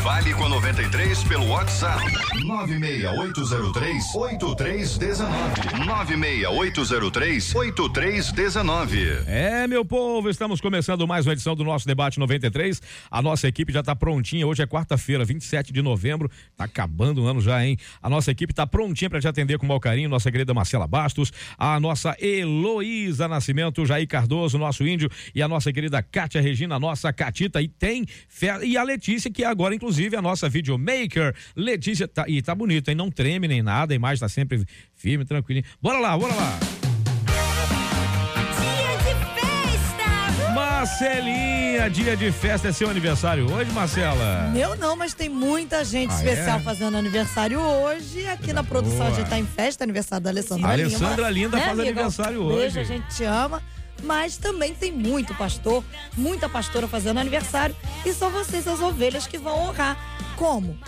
[0.02, 2.02] Fale com a 93 pelo WhatsApp
[2.44, 5.86] 96803 8319.
[5.86, 9.08] 96803 8319.
[9.28, 12.82] É, meu povo, estamos começando mais uma edição do nosso debate 93.
[13.08, 14.44] A nossa equipe já está prontinha.
[14.44, 16.28] Hoje é quarta-feira, 27 de novembro.
[16.56, 17.78] Tá acabando o ano já, hein?
[18.02, 20.08] A nossa equipe está prontinha para te atender com o maior carinho.
[20.08, 25.72] Nossa querida Marcela Bastos, a nossa Heloísa Nascimento, Jair Cardoso, nosso índio, e a nossa
[25.72, 27.62] querida Kátia Regina, nossa Catita.
[27.62, 28.04] E tem
[28.64, 31.34] e a Letícia, que agora, inclusive, é a nossa videomaker.
[31.54, 32.94] Letícia, tá, e tá bonito, hein?
[32.94, 35.64] Não treme nem nada, a imagem tá sempre firme, tranquilinho.
[35.82, 36.58] Bora lá, bora lá.
[40.54, 44.50] Marcelinha, dia de festa, é seu aniversário hoje, Marcela?
[44.54, 46.62] Meu não, mas tem muita gente Ah, especial é?
[46.62, 48.26] fazendo aniversário hoje.
[48.26, 50.88] Aqui na produção a gente tá em festa, aniversário da Alessandra A Lima.
[50.88, 51.82] Alessandra Linda faz amiga?
[51.90, 52.78] aniversário Beijo, hoje.
[52.80, 53.62] a gente te ama.
[54.02, 55.82] Mas também tem muito pastor,
[56.16, 57.74] muita pastora fazendo aniversário.
[58.04, 59.96] E são vocês, as ovelhas, que vão honrar.
[60.36, 60.78] Como?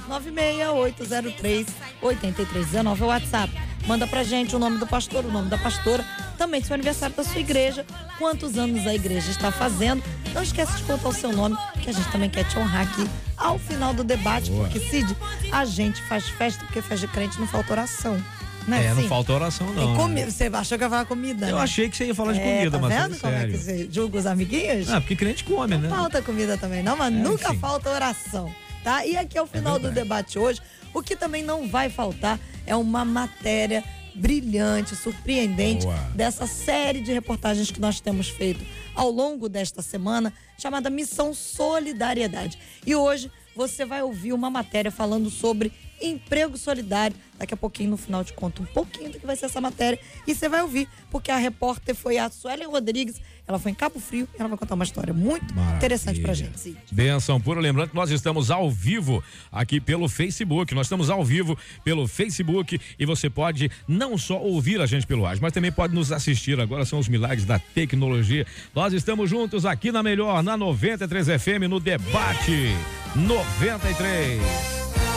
[2.02, 3.52] 96803-8319 é o WhatsApp.
[3.86, 6.04] Manda pra gente o nome do pastor, o nome da pastora,
[6.36, 7.86] também seu aniversário da sua igreja,
[8.18, 10.02] quantos anos a igreja está fazendo.
[10.34, 13.08] Não esquece de contar o seu nome, que a gente também quer te honrar aqui
[13.36, 14.64] ao final do debate, Boa.
[14.64, 15.16] porque, Cid,
[15.50, 18.22] a gente faz festa porque festa de crente não falta oração.
[18.68, 19.96] Né, É, não falta oração, E não.
[19.96, 21.62] comida, você achou que eu ia falar comida, Eu né?
[21.62, 23.58] achei que você ia falar de É, comida, tá mas vendo é como é que
[23.58, 23.86] sério.
[23.86, 24.90] você julga os amiguinhos?
[24.90, 25.88] Ah, porque crente come, né?
[25.88, 29.06] Falta comida também, não, mas É, nunca falta oração, tá?
[29.06, 30.60] E aqui é o final do debate hoje.
[30.94, 33.82] O que também não vai faltar é uma matéria
[34.14, 35.96] brilhante, surpreendente Boa.
[36.14, 38.64] dessa série de reportagens que nós temos feito
[38.94, 42.58] ao longo desta semana, chamada Missão Solidariedade.
[42.86, 47.16] E hoje você vai ouvir uma matéria falando sobre emprego solidário.
[47.38, 49.98] Daqui a pouquinho, no final, te conto um pouquinho do que vai ser essa matéria.
[50.26, 53.20] E você vai ouvir, porque a repórter foi a Suelen Rodrigues.
[53.46, 56.60] Ela foi em Cabo Frio e ela vai contar uma história muito interessante pra gente.
[56.60, 56.76] Cid.
[56.90, 57.60] Benção pura.
[57.60, 60.74] Lembrando que nós estamos ao vivo aqui pelo Facebook.
[60.74, 65.24] Nós estamos ao vivo pelo Facebook e você pode não só ouvir a gente pelo
[65.24, 66.60] ar, mas também pode nos assistir.
[66.60, 68.46] Agora são os milagres da tecnologia.
[68.74, 72.74] Nós estamos juntos aqui na Melhor, na 93 FM, no Debate
[73.14, 75.07] 93.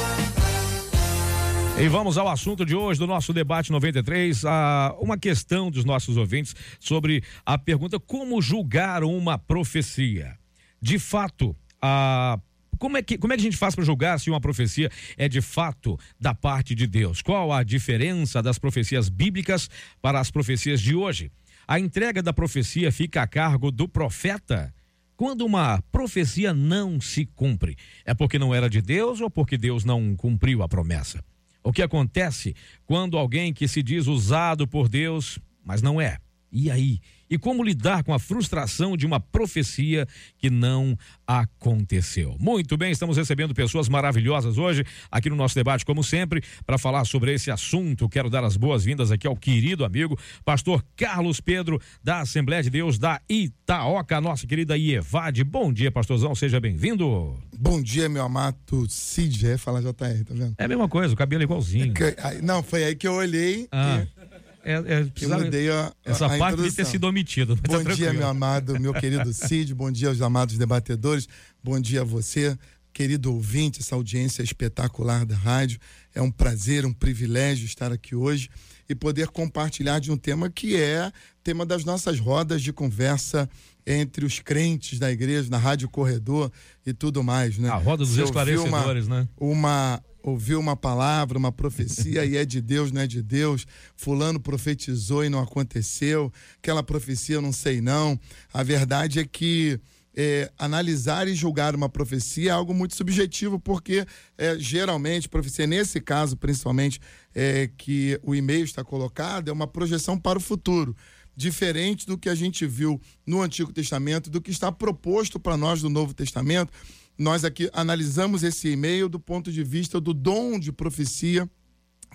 [1.81, 6.15] E vamos ao assunto de hoje do nosso debate 93, a, uma questão dos nossos
[6.15, 10.37] ouvintes sobre a pergunta como julgar uma profecia.
[10.79, 12.37] De fato, a
[12.77, 15.27] como é, que, como é que a gente faz para julgar se uma profecia é
[15.27, 17.19] de fato da parte de Deus?
[17.19, 19.67] Qual a diferença das profecias bíblicas
[19.99, 21.31] para as profecias de hoje?
[21.67, 24.71] A entrega da profecia fica a cargo do profeta?
[25.17, 27.75] Quando uma profecia não se cumpre,
[28.05, 31.23] é porque não era de Deus ou porque Deus não cumpriu a promessa?
[31.63, 32.55] O que acontece
[32.85, 36.17] quando alguém que se diz usado por Deus, mas não é?
[36.51, 36.99] E aí?
[37.31, 40.05] E como lidar com a frustração de uma profecia
[40.37, 42.35] que não aconteceu?
[42.37, 47.05] Muito bem, estamos recebendo pessoas maravilhosas hoje aqui no nosso debate, como sempre, para falar
[47.05, 48.09] sobre esse assunto.
[48.09, 52.99] Quero dar as boas-vindas aqui ao querido amigo, pastor Carlos Pedro, da Assembleia de Deus
[52.99, 55.41] da Itaoca, nossa querida Ievade.
[55.45, 57.41] Bom dia, pastorzão, seja bem-vindo.
[57.57, 60.53] Bom dia, meu amado Cid, é, fala JR, tá vendo?
[60.57, 61.93] É a mesma coisa, o cabelo é igualzinho.
[61.93, 64.20] Que- aí- não, foi aí que eu olhei Ah, e,
[64.63, 67.53] é, é, e precisava- mudei a, Essa a parte devia ter sido omitida.
[67.55, 68.13] mas tá Bom dia, tranquilo.
[68.19, 71.27] meu amado, meu querido Cid, bom dia aos amados debatedores,
[71.63, 72.57] bom dia a você,
[72.93, 75.79] querido ouvinte, essa audiência espetacular da rádio.
[76.13, 78.49] É um prazer, um privilégio estar aqui hoje
[78.89, 81.11] e poder compartilhar de um tema que é
[81.43, 83.49] tema das nossas rodas de conversa
[83.87, 86.51] entre os crentes da igreja, na Rádio Corredor
[86.85, 87.69] e tudo mais, né?
[87.69, 89.27] A roda dos Você esclarecedores, né?
[89.39, 93.65] uma ouviu uma palavra, uma profecia e é de Deus, não é de Deus.
[93.95, 96.31] Fulano profetizou e não aconteceu.
[96.57, 98.19] Aquela profecia eu não sei não.
[98.53, 99.79] A verdade é que
[100.15, 104.05] é, analisar e julgar uma profecia é algo muito subjetivo, porque
[104.37, 106.99] é, geralmente, profecia, nesse caso principalmente,
[107.33, 110.95] é, que o e-mail está colocado, é uma projeção para o futuro.
[111.35, 115.81] Diferente do que a gente viu no Antigo Testamento, do que está proposto para nós
[115.81, 116.73] do Novo Testamento.
[117.21, 121.47] Nós aqui analisamos esse e-mail do ponto de vista do dom de profecia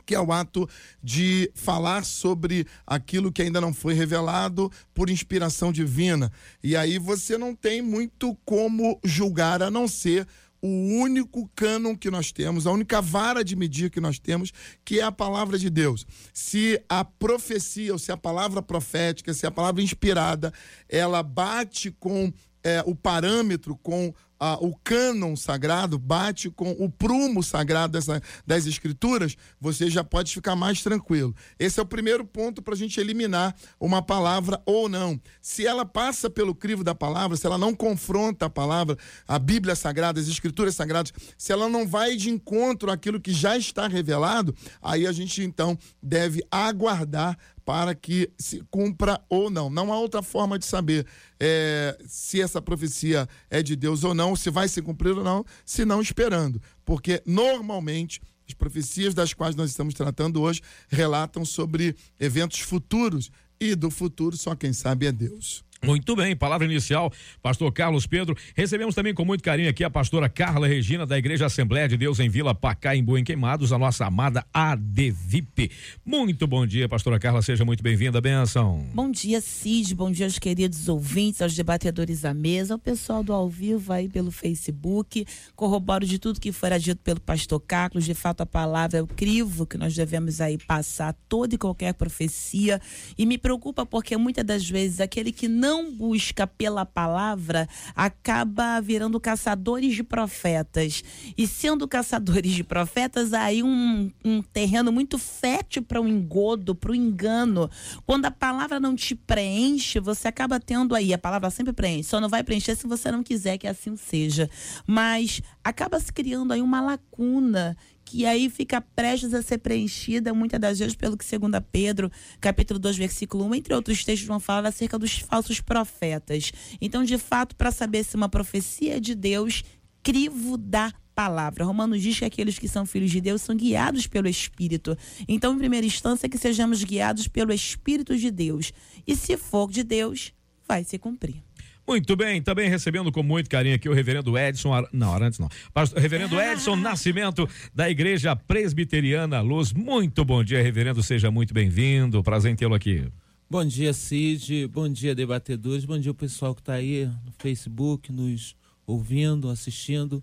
[0.05, 0.69] que é o ato
[1.03, 6.31] de falar sobre aquilo que ainda não foi revelado por inspiração divina.
[6.63, 10.29] E aí você não tem muito como julgar, a não ser
[10.63, 14.53] o único cânon que nós temos, a única vara de medir que nós temos,
[14.85, 16.07] que é a palavra de Deus.
[16.33, 20.53] Se a profecia, ou se a palavra profética, se a palavra inspirada,
[20.89, 22.33] ela bate com
[22.67, 28.67] é, o parâmetro, com ah, o cânon sagrado bate com o prumo sagrado dessa, das
[28.67, 31.35] escrituras, você já pode ficar mais tranquilo.
[31.59, 35.21] Esse é o primeiro ponto para a gente eliminar uma palavra ou não.
[35.41, 38.97] Se ela passa pelo crivo da palavra, se ela não confronta a palavra,
[39.27, 43.57] a Bíblia Sagrada, as escrituras sagradas, se ela não vai de encontro àquilo que já
[43.57, 49.69] está revelado, aí a gente então deve aguardar para que se cumpra ou não.
[49.69, 51.05] Não há outra forma de saber
[51.39, 55.45] é, se essa profecia é de Deus ou não, se vai se cumprir ou não,
[55.65, 56.63] se não esperando.
[56.85, 63.75] Porque normalmente as profecias das quais nós estamos tratando hoje relatam sobre eventos futuros e
[63.75, 65.65] do futuro só quem sabe é Deus.
[65.85, 67.13] Muito bem, palavra inicial,
[67.43, 68.37] pastor Carlos Pedro.
[68.55, 72.19] Recebemos também com muito carinho aqui a pastora Carla Regina, da Igreja Assembleia de Deus
[72.19, 75.71] em Vila Pacá, em Boa em Queimados, a nossa amada ADVIP.
[76.05, 78.87] Muito bom dia, pastora Carla, seja muito bem-vinda, benção.
[78.95, 83.33] Bom dia, Cid, bom dia aos queridos ouvintes, aos debatedores à mesa, ao pessoal do
[83.33, 85.27] ao vivo aí pelo Facebook.
[85.55, 89.07] Corroboro de tudo que fora dito pelo pastor Carlos, de fato a palavra é o
[89.07, 92.81] crivo que nós devemos aí passar toda e qualquer profecia.
[93.19, 98.81] E me preocupa porque muitas das vezes aquele que não não busca pela palavra acaba
[98.81, 101.03] virando caçadores de profetas.
[101.37, 106.93] E sendo caçadores de profetas, aí um, um terreno muito fértil para o engodo, para
[106.93, 107.69] o engano.
[108.07, 112.21] Quando a palavra não te preenche, você acaba tendo aí, a palavra sempre preenche, só
[112.21, 114.49] não vai preencher se você não quiser que assim seja.
[114.87, 120.61] Mas acaba se criando aí uma lacuna que aí fica prestes a ser preenchida, muitas
[120.61, 122.11] das vezes, pelo que segundo Pedro,
[122.41, 126.53] capítulo 2, versículo 1, entre outros textos, vão falar acerca dos falsos profetas.
[126.81, 129.65] Então, de fato, para saber se uma profecia é de Deus,
[130.05, 131.65] crivo da palavra.
[131.65, 134.97] Romanos diz que aqueles que são filhos de Deus são guiados pelo Espírito.
[135.27, 138.73] Então, em primeira instância, que sejamos guiados pelo Espírito de Deus.
[139.05, 140.33] E se for de Deus,
[140.69, 141.46] vai se cumprir.
[141.89, 144.89] Muito bem, também recebendo com muito carinho aqui o reverendo Edson, Ar...
[144.93, 149.73] não, antes não, Pastor, reverendo Edson Nascimento, da Igreja Presbiteriana Luz.
[149.73, 153.07] Muito bom dia, reverendo, seja muito bem-vindo, prazer em tê-lo aqui.
[153.49, 158.11] Bom dia, Cid, bom dia, debatedores, bom dia o pessoal que está aí no Facebook,
[158.11, 160.21] nos ouvindo, assistindo.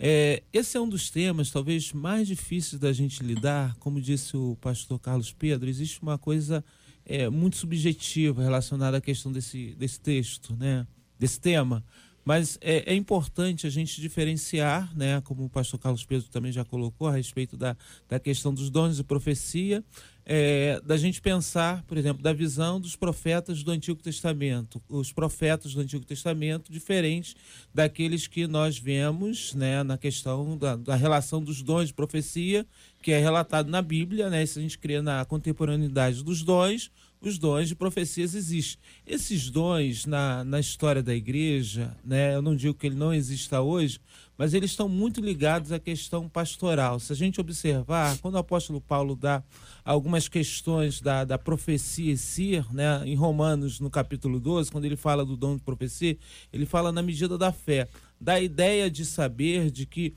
[0.00, 4.56] É, esse é um dos temas talvez mais difíceis da gente lidar, como disse o
[4.60, 6.64] pastor Carlos Pedro, existe uma coisa
[7.04, 10.84] é, muito subjetiva relacionada à questão desse, desse texto, né?
[11.18, 11.84] Desse tema.
[12.26, 16.64] Mas é, é, importante a gente diferenciar, né, como o pastor Carlos Pedro também já
[16.64, 17.76] colocou, a respeito da,
[18.08, 19.84] da questão dos dons de profecia,
[20.24, 24.82] é, da gente pensar, por exemplo, da visão dos profetas do Antigo Testamento.
[24.88, 27.36] Os profetas do Antigo Testamento diferentes
[27.72, 32.66] daqueles que nós vemos né, na questão da, da relação dos dons de profecia,
[33.00, 36.90] que é relatado na Bíblia, né, se a gente crê na contemporaneidade dos dons,
[37.20, 38.82] os dons de profecias existem.
[39.06, 43.60] Esses dons na, na história da igreja, né, eu não digo que ele não exista
[43.60, 44.00] hoje,
[44.36, 47.00] mas eles estão muito ligados à questão pastoral.
[47.00, 49.42] Se a gente observar, quando o apóstolo Paulo dá
[49.84, 54.96] algumas questões da, da profecia em si, né, em Romanos, no capítulo 12, quando ele
[54.96, 56.18] fala do dom de profecia,
[56.52, 57.88] ele fala na medida da fé,
[58.20, 60.14] da ideia de saber de que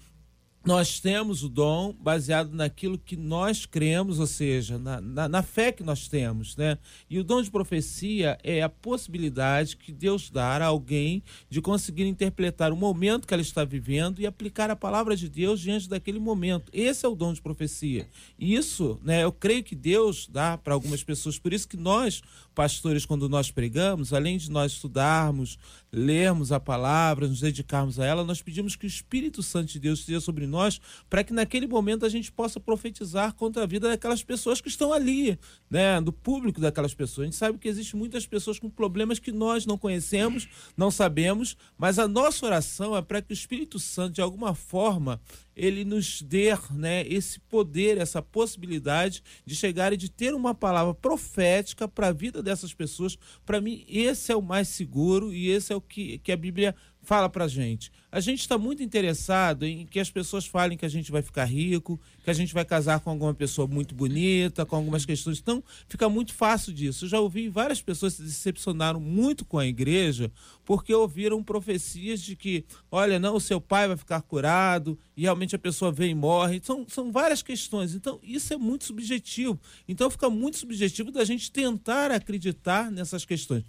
[0.69, 5.71] nós temos o dom baseado naquilo que nós cremos, ou seja, na, na, na, fé
[5.71, 6.77] que nós temos, né?
[7.09, 12.05] E o dom de profecia é a possibilidade que Deus dá a alguém de conseguir
[12.05, 16.19] interpretar o momento que ela está vivendo e aplicar a palavra de Deus diante daquele
[16.19, 16.69] momento.
[16.71, 18.07] Esse é o dom de profecia.
[18.37, 19.23] E isso, né?
[19.23, 21.39] Eu creio que Deus dá para algumas pessoas.
[21.39, 22.21] Por isso que nós,
[22.53, 25.57] pastores, quando nós pregamos, além de nós estudarmos,
[25.91, 30.01] lermos a palavra, nos dedicarmos a ela, nós pedimos que o Espírito Santo de Deus
[30.01, 33.87] esteja sobre nós nós, para que naquele momento a gente possa profetizar contra a vida
[33.87, 35.39] daquelas pessoas que estão ali,
[35.69, 37.23] né, do público daquelas pessoas.
[37.23, 41.55] A gente sabe que existem muitas pessoas com problemas que nós não conhecemos, não sabemos,
[41.77, 45.21] mas a nossa oração é para que o Espírito Santo, de alguma forma,
[45.55, 50.93] ele nos dê né, esse poder, essa possibilidade de chegar e de ter uma palavra
[50.93, 53.17] profética para a vida dessas pessoas.
[53.45, 56.73] Para mim, esse é o mais seguro e esse é o que, que a Bíblia
[57.09, 57.91] fala para gente.
[58.11, 61.45] A gente está muito interessado em que as pessoas falem que a gente vai ficar
[61.45, 65.39] rico, que a gente vai casar com alguma pessoa muito bonita, com algumas questões.
[65.39, 67.05] Então, fica muito fácil disso.
[67.05, 70.31] Eu já ouvi várias pessoas se decepcionaram muito com a igreja
[70.63, 75.55] porque ouviram profecias de que, olha, não, o seu pai vai ficar curado, e realmente
[75.55, 76.61] a pessoa vem e morre.
[76.63, 77.95] São, são várias questões.
[77.95, 79.59] Então, isso é muito subjetivo.
[79.87, 83.63] Então, fica muito subjetivo da gente tentar acreditar nessas questões.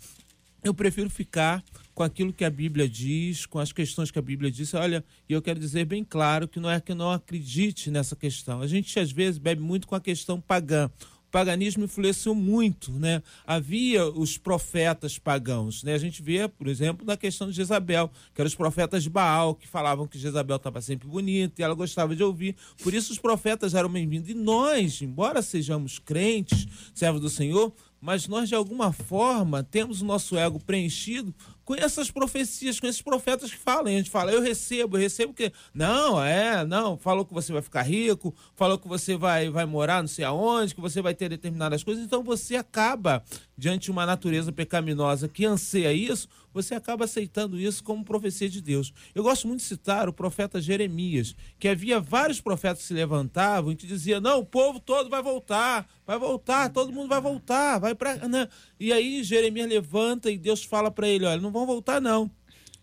[0.62, 1.64] Eu prefiro ficar
[1.94, 4.74] com aquilo que a Bíblia diz, com as questões que a Bíblia diz.
[4.74, 8.60] Olha, e eu quero dizer bem claro que não é que não acredite nessa questão.
[8.60, 10.90] A gente às vezes bebe muito com a questão pagã
[11.20, 13.22] o paganismo influenciou muito, né?
[13.46, 15.94] Havia os profetas pagãos, né?
[15.94, 19.54] A gente vê, por exemplo, na questão de Jezabel, que eram os profetas de Baal,
[19.54, 22.56] que falavam que Jezabel estava sempre bonita e ela gostava de ouvir.
[22.82, 24.28] Por isso os profetas eram bem-vindos.
[24.28, 30.04] E nós, embora sejamos crentes, servos do Senhor, mas nós de alguma forma temos o
[30.04, 31.34] nosso ego preenchido
[31.70, 33.86] com essas profecias, com esses profetas que falam.
[33.86, 35.52] A gente fala, eu recebo, eu recebo que.
[35.72, 40.00] Não, é, não, falou que você vai ficar rico, falou que você vai, vai morar
[40.02, 42.02] não sei aonde, que você vai ter determinadas coisas.
[42.02, 43.22] Então você acaba,
[43.60, 48.62] diante de uma natureza pecaminosa que anseia isso, você acaba aceitando isso como profecia de
[48.62, 48.90] Deus.
[49.14, 53.70] Eu gosto muito de citar o profeta Jeremias, que havia vários profetas que se levantavam
[53.70, 57.78] e que diziam: não, o povo todo vai voltar, vai voltar, todo mundo vai voltar,
[57.78, 58.26] vai para.
[58.26, 58.48] Né?
[58.80, 62.30] E aí Jeremias levanta e Deus fala para ele: olha, não vão voltar não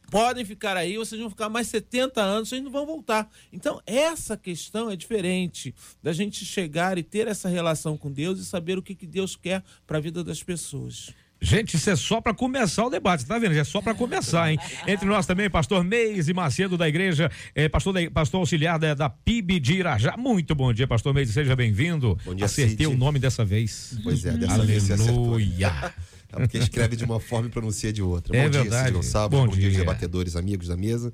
[0.09, 3.29] podem ficar aí, vocês vão ficar mais 70 anos, vocês não vão voltar.
[3.51, 8.45] Então, essa questão é diferente da gente chegar e ter essa relação com Deus e
[8.45, 11.13] saber o que, que Deus quer para a vida das pessoas.
[11.39, 13.55] Gente, isso é só para começar o debate, tá vendo?
[13.55, 14.57] É só para começar, hein?
[14.87, 19.09] Entre nós também, pastor Meise Macedo da igreja, eh, pastor, da, pastor auxiliar da, da,
[19.09, 20.15] PIB de Irajá.
[20.17, 22.17] Muito bom dia, pastor Meise, seja bem-vindo.
[22.25, 22.87] Bom dia, Acertei Cid.
[22.87, 23.99] o nome dessa vez.
[24.03, 24.67] Pois é, dessa Aleluia.
[24.67, 25.39] vez você acertou.
[26.31, 28.35] É porque escreve de uma forma e pronuncia de outra.
[28.35, 28.85] É bom dia, verdade.
[28.87, 29.39] Cid Gonçalves.
[29.39, 29.79] Bom Bom, dia, dia.
[29.79, 31.13] debatedores, amigos da mesa.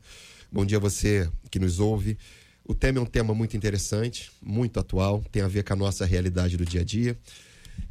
[0.51, 2.17] Bom dia a você que nos ouve.
[2.65, 6.05] O tema é um tema muito interessante, muito atual, tem a ver com a nossa
[6.05, 7.17] realidade do dia a dia.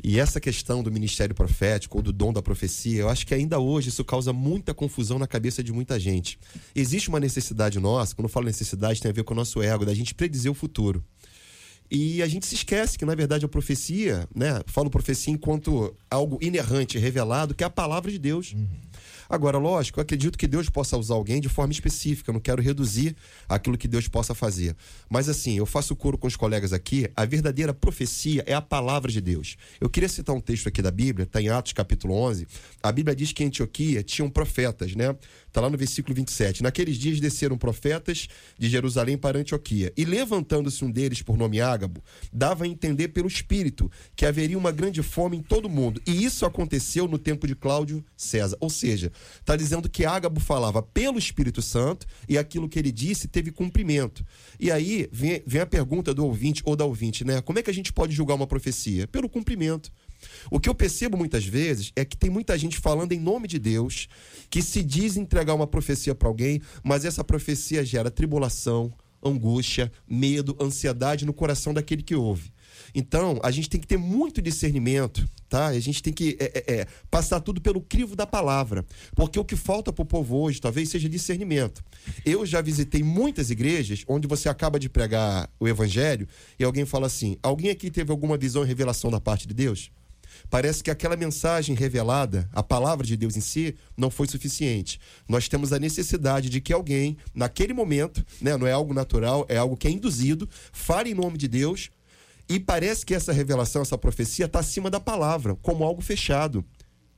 [0.03, 3.59] E essa questão do ministério profético ou do dom da profecia, eu acho que ainda
[3.59, 6.39] hoje isso causa muita confusão na cabeça de muita gente.
[6.75, 9.85] Existe uma necessidade nossa, quando eu falo necessidade, tem a ver com o nosso ego,
[9.85, 11.05] da gente predizer o futuro.
[11.95, 14.63] E a gente se esquece que, na verdade, a profecia, né?
[14.67, 18.57] Falo profecia enquanto algo inerrante, revelado, que é a palavra de Deus.
[19.33, 22.61] Agora, lógico, eu acredito que Deus possa usar alguém de forma específica, eu não quero
[22.61, 23.17] reduzir
[23.49, 24.77] aquilo que Deus possa fazer.
[25.09, 29.11] Mas assim, eu faço coro com os colegas aqui, a verdadeira profecia é a palavra
[29.11, 29.57] de Deus.
[29.81, 32.47] Eu queria citar um texto aqui da Bíblia, está em Atos capítulo 11.
[32.83, 35.17] A Bíblia diz que em Antioquia tinham profetas, né?
[35.53, 36.63] Está lá no versículo 27.
[36.63, 38.27] Naqueles dias desceram profetas
[38.59, 39.93] de Jerusalém para Antioquia.
[39.95, 44.73] E levantando-se um deles por nome Ágabo, dava a entender pelo Espírito que haveria uma
[44.73, 46.01] grande fome em todo o mundo.
[46.07, 48.57] E isso aconteceu no tempo de Cláudio César.
[48.61, 53.29] Ou seja, está dizendo que Ágabo falava pelo Espírito Santo e aquilo que ele disse
[53.29, 54.25] teve cumprimento.
[54.59, 57.43] E aí vem, vem a pergunta do ouvinte ou da ouvinte, né?
[57.43, 59.07] Como é que a gente pode julgar uma profecia?
[59.07, 59.93] Pelo cumprimento.
[60.51, 63.59] O que eu percebo muitas vezes é que tem muita gente falando em nome de
[63.59, 64.09] Deus,
[64.51, 70.57] que se diz entregar uma profecia para alguém, mas essa profecia gera tribulação, angústia, medo,
[70.61, 72.53] ansiedade no coração daquele que ouve.
[72.95, 75.69] Então, a gente tem que ter muito discernimento, tá?
[75.69, 78.85] A gente tem que é, é, é, passar tudo pelo crivo da palavra.
[79.15, 81.83] Porque o que falta para o povo hoje talvez seja discernimento.
[82.25, 86.27] Eu já visitei muitas igrejas onde você acaba de pregar o evangelho
[86.59, 89.91] e alguém fala assim: alguém aqui teve alguma visão e revelação da parte de Deus?
[90.53, 95.01] Parece que aquela mensagem revelada, a palavra de Deus em si, não foi suficiente.
[95.27, 99.57] Nós temos a necessidade de que alguém, naquele momento, né, não é algo natural, é
[99.57, 101.89] algo que é induzido, fale em nome de Deus.
[102.51, 106.63] E parece que essa revelação, essa profecia, está acima da palavra, como algo fechado.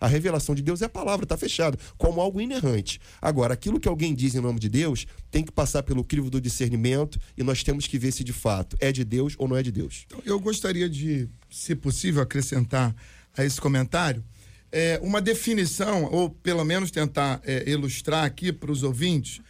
[0.01, 3.01] A revelação de Deus é a palavra, está fechada, como algo inerrante.
[3.21, 6.41] Agora, aquilo que alguém diz em nome de Deus tem que passar pelo crivo do
[6.41, 9.63] discernimento e nós temos que ver se de fato é de Deus ou não é
[9.63, 10.05] de Deus.
[10.07, 12.95] Então, Eu gostaria de, se possível, acrescentar
[13.37, 14.25] a esse comentário
[14.77, 19.41] é, uma definição, ou pelo menos tentar é, ilustrar aqui para os ouvintes,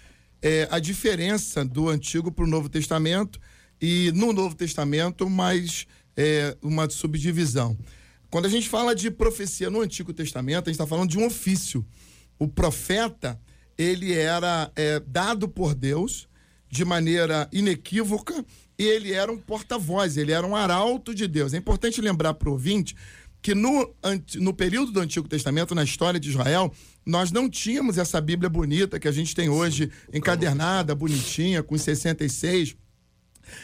[0.43, 3.41] é, a diferença do Antigo para o Novo Testamento
[3.81, 7.75] e no Novo Testamento mais é, uma subdivisão.
[8.29, 11.25] Quando a gente fala de profecia no Antigo Testamento, a gente está falando de um
[11.25, 11.87] ofício.
[12.39, 13.41] O profeta,
[13.79, 16.29] ele era é, dado por Deus
[16.69, 18.45] de maneira inequívoca,
[18.77, 21.55] ele era um porta-voz, ele era um arauto de Deus.
[21.55, 22.95] É importante lembrar para o ouvinte
[23.45, 23.95] que no,
[24.37, 26.73] no período do Antigo Testamento, na história de Israel,
[27.05, 32.75] nós não tínhamos essa Bíblia bonita que a gente tem hoje, encadernada, bonitinha, com 66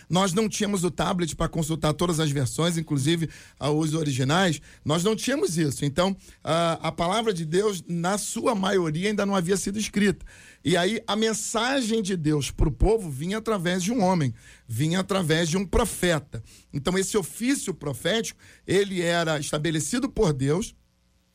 [0.08, 4.60] nós não tínhamos o tablet para consultar todas as versões, inclusive uh, os originais.
[4.84, 5.84] Nós não tínhamos isso.
[5.84, 10.24] Então, uh, a palavra de Deus, na sua maioria, ainda não havia sido escrita.
[10.64, 14.34] E aí, a mensagem de Deus para o povo vinha através de um homem,
[14.68, 16.42] vinha através de um profeta.
[16.72, 20.74] Então, esse ofício profético, ele era estabelecido por Deus.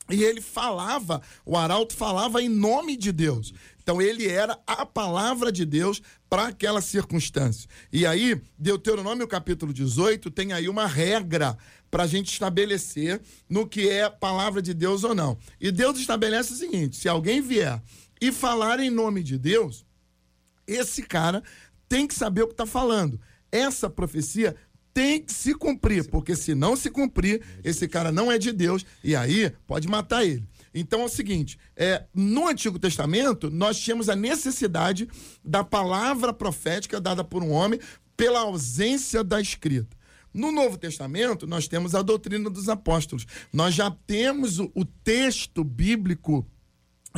[0.08, 3.52] E ele falava, o arauto falava em nome de Deus.
[3.86, 7.68] Então ele era a palavra de Deus para aquela circunstância.
[7.92, 11.56] E aí, Deuteronômio capítulo 18 tem aí uma regra
[11.88, 15.38] para a gente estabelecer no que é palavra de Deus ou não.
[15.60, 17.80] E Deus estabelece o seguinte: se alguém vier
[18.20, 19.84] e falar em nome de Deus,
[20.66, 21.42] esse cara
[21.88, 23.20] tem que saber o que está falando.
[23.50, 24.56] Essa profecia
[24.92, 28.84] tem que se cumprir, porque se não se cumprir, esse cara não é de Deus
[29.04, 30.48] e aí pode matar ele.
[30.74, 35.06] Então é o seguinte: é, no Antigo Testamento, nós tínhamos a necessidade
[35.44, 37.78] da palavra profética dada por um homem
[38.16, 39.94] pela ausência da escrita.
[40.32, 43.26] No Novo Testamento, nós temos a doutrina dos apóstolos.
[43.52, 46.46] Nós já temos o, o texto bíblico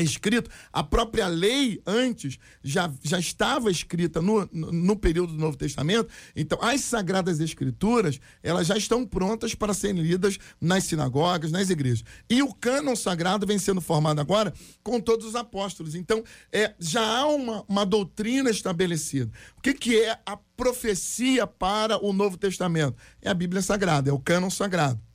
[0.03, 6.09] escrito, a própria lei antes já, já estava escrita no, no, período do Novo Testamento,
[6.35, 12.05] então as Sagradas Escrituras, elas já estão prontas para serem lidas nas sinagogas, nas igrejas.
[12.29, 14.53] E o cânon sagrado vem sendo formado agora
[14.83, 15.95] com todos os apóstolos.
[15.95, 19.31] Então, é, já há uma, uma doutrina estabelecida.
[19.57, 22.97] O que, que é a profecia para o Novo Testamento?
[23.23, 25.08] É a Bíblia Sagrada, é o cânon sagrado.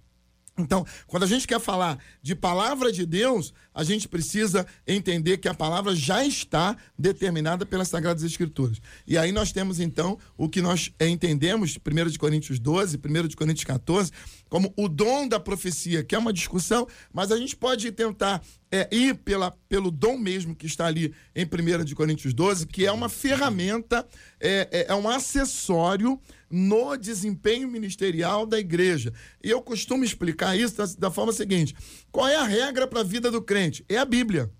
[0.57, 5.47] Então, quando a gente quer falar de palavra de Deus, a gente precisa entender que
[5.47, 8.79] a palavra já está determinada pelas Sagradas Escrituras.
[9.07, 13.35] E aí nós temos, então, o que nós entendemos, 1 de Coríntios 12, 1 de
[13.35, 14.11] Coríntios 14,
[14.47, 18.39] como o dom da profecia, que é uma discussão, mas a gente pode tentar
[18.71, 22.85] é, ir pela, pelo dom mesmo que está ali em 1 de Coríntios 12, que
[22.85, 24.07] é uma ferramenta,
[24.39, 26.19] é, é, é um acessório
[26.55, 29.11] no desempenho ministerial da igreja.
[29.43, 31.75] E eu costumo explicar isso da, da forma seguinte:
[32.11, 33.83] qual é a regra para a vida do crente?
[33.89, 34.51] É a Bíblia.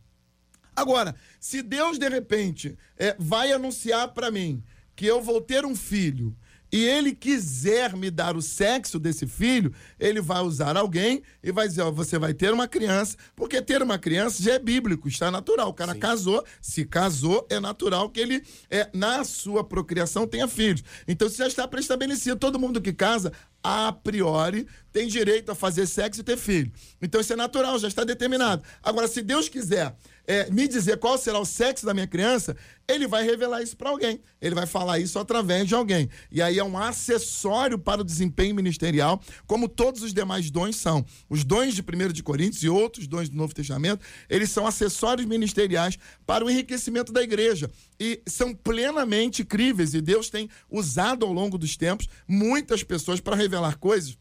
[0.75, 4.63] Agora, se Deus de repente é, vai anunciar para mim
[4.95, 6.35] que eu vou ter um filho
[6.73, 11.67] e ele quiser me dar o sexo desse filho, ele vai usar alguém e vai
[11.67, 15.29] dizer: ó, você vai ter uma criança, porque ter uma criança já é bíblico, está
[15.29, 15.69] natural.
[15.69, 15.99] O cara Sim.
[15.99, 20.83] casou, se casou, é natural que ele, é, na sua procriação, tenha filhos.
[21.07, 23.31] Então, se já está pré-estabelecido, todo mundo que casa,
[23.61, 26.71] a priori, tem direito a fazer sexo e ter filho.
[26.99, 28.63] Então, isso é natural, já está determinado.
[28.81, 32.55] Agora, se Deus quiser é, me dizer qual será o sexo da minha criança,
[32.87, 34.21] ele vai revelar isso para alguém.
[34.41, 36.09] Ele vai falar isso através de alguém.
[36.31, 41.05] E aí é um acessório para o desempenho ministerial, como todos os demais dons são.
[41.29, 45.27] Os dons de 1 de Coríntios e outros dons do Novo Testamento, eles são acessórios
[45.27, 47.69] ministeriais para o enriquecimento da igreja.
[47.99, 49.93] E são plenamente críveis.
[49.93, 54.17] E Deus tem usado ao longo dos tempos muitas pessoas para revelar coisas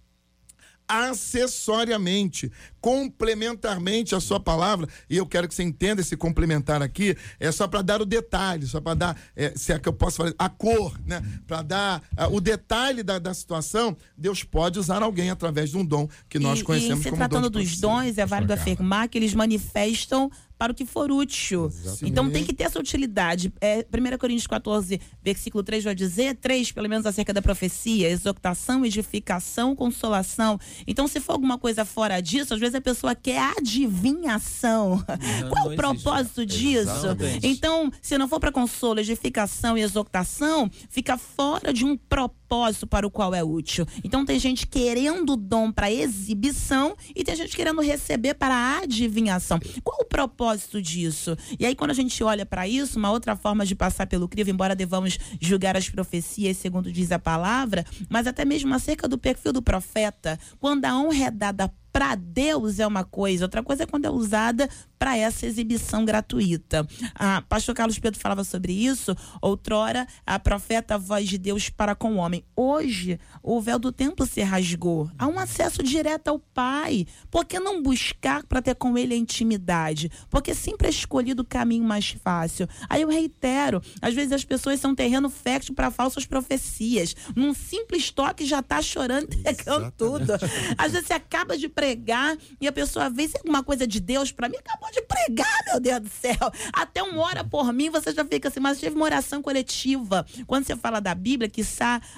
[0.93, 7.51] acessoriamente, complementarmente a sua palavra, e eu quero que você entenda esse complementar aqui, é
[7.51, 10.35] só para dar o detalhe, só para dar, é, se é que eu posso falar,
[10.39, 11.23] a cor, né?
[11.47, 15.85] Para dar uh, o detalhe da, da situação, Deus pode usar alguém através de um
[15.85, 19.09] dom que nós e, conhecemos e se como tratando dom dos dons, é válido afirmar
[19.09, 20.31] que eles manifestam
[20.63, 21.67] para o que for útil.
[21.67, 22.09] Exatamente.
[22.09, 23.53] Então tem que ter essa utilidade.
[23.61, 28.87] É, 1 Coríntios 14, versículo 3 vai dizer, três pelo menos acerca da profecia, exortação,
[28.87, 30.61] edificação, consolação.
[30.87, 35.05] Então, se for alguma coisa fora disso, às vezes a pessoa quer adivinhação.
[35.41, 36.61] Não, Qual não o propósito existe.
[36.61, 37.07] disso?
[37.07, 37.45] Exatamente.
[37.49, 43.05] Então, se não for para consolo, edificação e exortação, fica fora de um propósito para
[43.05, 43.85] o qual é útil.
[44.05, 49.59] Então, tem gente querendo dom para exibição e tem gente querendo receber para adivinhação.
[49.83, 50.52] Qual o propósito?
[50.53, 51.37] Propósito disso.
[51.59, 54.51] E aí, quando a gente olha para isso, uma outra forma de passar pelo crivo,
[54.51, 59.53] embora devamos julgar as profecias segundo diz a palavra, mas até mesmo acerca do perfil
[59.53, 63.87] do profeta, quando a honra é dada para Deus é uma coisa, outra coisa é
[63.87, 64.69] quando é usada
[65.03, 66.87] para essa exibição gratuita.
[67.13, 69.17] Ah, Pastor Carlos Pedro falava sobre isso.
[69.41, 72.45] Outrora, a profeta a voz de Deus para com o homem.
[72.55, 75.11] Hoje, o véu do templo se rasgou.
[75.19, 77.05] Há um acesso direto ao Pai.
[77.33, 80.09] Por que não buscar para ter com ele a intimidade?
[80.31, 82.69] Porque sempre é escolhido o caminho mais fácil.
[82.89, 87.17] Aí eu reitero, às vezes as pessoas são terreno fértil para falsas profecias.
[87.35, 90.33] Num simples toque já está chorando, pegando tudo.
[90.79, 93.99] Às vezes você acaba de pregar e a pessoa vê se é alguma coisa de
[93.99, 96.53] Deus para mim, acabou de pregar, meu Deus do céu.
[96.73, 100.25] Até uma hora por mim, você já fica assim, mas teve uma oração coletiva.
[100.47, 101.63] Quando você fala da Bíblia, que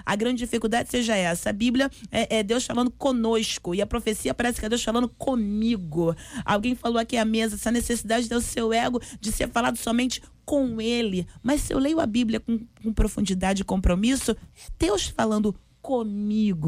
[0.05, 1.49] a grande dificuldade seja essa.
[1.49, 5.09] A Bíblia é, é Deus falando conosco e a profecia parece que é Deus falando
[5.09, 6.15] comigo.
[6.45, 10.79] Alguém falou aqui à mesa essa necessidade do seu ego de ser falado somente com
[10.79, 11.27] ele.
[11.43, 14.37] Mas se eu leio a Bíblia com, com profundidade e compromisso, é
[14.79, 15.74] Deus falando comigo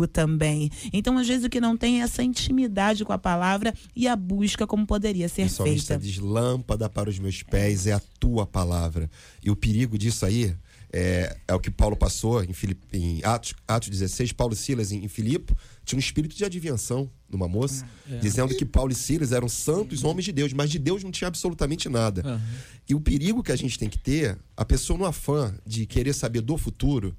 [0.06, 0.70] também.
[0.92, 4.16] Então, às vezes, o que não tem é essa intimidade com a palavra e a
[4.16, 5.98] busca como poderia ser o feita.
[5.98, 9.10] diz: lâmpada para os meus pés é a tua palavra.
[9.42, 10.54] E o perigo disso aí
[10.92, 14.92] é, é o que Paulo passou em, Filip, em Atos, Atos 16, Paulo e Silas
[14.92, 18.18] em, em Filipe, tinha um espírito de adivinhação numa moça, ah, é.
[18.18, 21.28] dizendo que Paulo e Silas eram santos homens de Deus, mas de Deus não tinha
[21.28, 22.22] absolutamente nada.
[22.26, 22.40] Uhum.
[22.88, 26.14] E o perigo que a gente tem que ter, a pessoa no afã de querer
[26.14, 27.16] saber do futuro,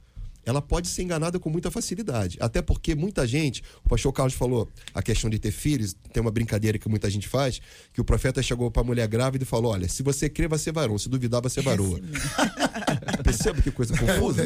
[0.48, 2.38] ela pode ser enganada com muita facilidade.
[2.40, 6.32] Até porque muita gente, o pastor Carlos falou a questão de ter filhos, tem uma
[6.32, 7.60] brincadeira que muita gente faz,
[7.92, 10.58] que o profeta chegou para a mulher grávida e falou: Olha, se você crer, vai
[10.58, 12.00] ser varão, se duvidar, vai ser varoa.
[13.24, 14.42] Percebe que coisa confusa?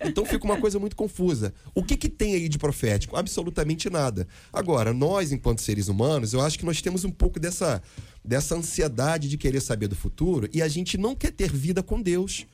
[0.00, 1.54] É então fica uma coisa muito confusa.
[1.72, 3.16] O que, que tem aí de profético?
[3.16, 4.26] Absolutamente nada.
[4.52, 7.80] Agora, nós, enquanto seres humanos, eu acho que nós temos um pouco dessa,
[8.24, 12.02] dessa ansiedade de querer saber do futuro e a gente não quer ter vida com
[12.02, 12.44] Deus.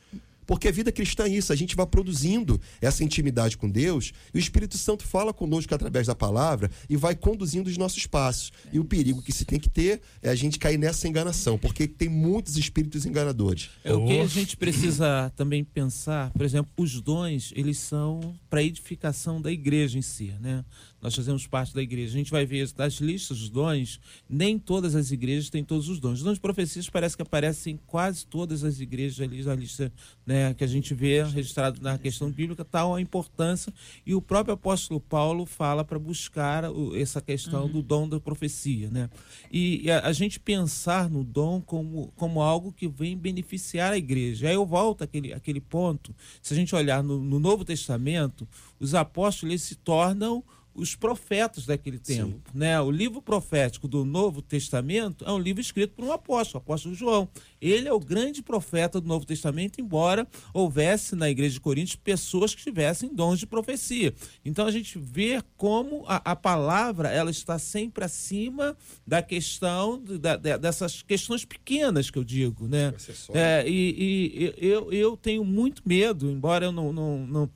[0.45, 4.37] Porque a vida cristã é isso, a gente vai produzindo essa intimidade com Deus e
[4.37, 8.51] o Espírito Santo fala conosco através da palavra e vai conduzindo os nossos passos.
[8.71, 11.87] E o perigo que se tem que ter é a gente cair nessa enganação, porque
[11.87, 13.69] tem muitos espíritos enganadores.
[13.83, 18.63] É o que a gente precisa também pensar, por exemplo, os dons, eles são para
[18.63, 20.63] edificação da igreja em si, né?
[21.05, 22.15] Nós fazemos parte da igreja.
[22.15, 25.99] A gente vai ver das listas dos dons, nem todas as igrejas têm todos os
[25.99, 26.17] dons.
[26.17, 29.93] Os dons de profecias parece que aparecem em quase todas as igrejas ali, na lista
[30.25, 33.71] né, que a gente vê registrado na questão bíblica, tal a importância.
[34.03, 36.63] E o próprio apóstolo Paulo fala para buscar
[36.95, 37.71] essa questão uhum.
[37.71, 38.89] do dom da profecia.
[38.89, 39.07] Né?
[39.51, 44.47] E a, a, gente pensar no dom como, como algo que vem beneficiar a igreja.
[44.47, 46.15] Aí eu volto àquele, àquele ponto.
[46.41, 48.47] Se a gente olhar no, no Novo Testamento,
[48.79, 50.43] os apóstolos se tornam
[50.75, 52.41] os profetas daquele tempo.
[52.53, 52.79] Né?
[52.81, 56.93] O livro profético do Novo Testamento é um livro escrito por um apóstolo, o apóstolo
[56.93, 57.29] João.
[57.61, 62.53] Ele é o grande profeta do Novo Testamento, embora houvesse na igreja de Coríntios pessoas
[62.53, 64.13] que tivessem dons de profecia.
[64.43, 68.75] Então a gente vê como a, a palavra ela está sempre acima
[69.07, 72.67] da questão da, dessas questões pequenas que eu digo.
[72.67, 72.93] Né?
[73.33, 77.49] É, e, e eu, eu tenho muito medo, embora eu não, não, não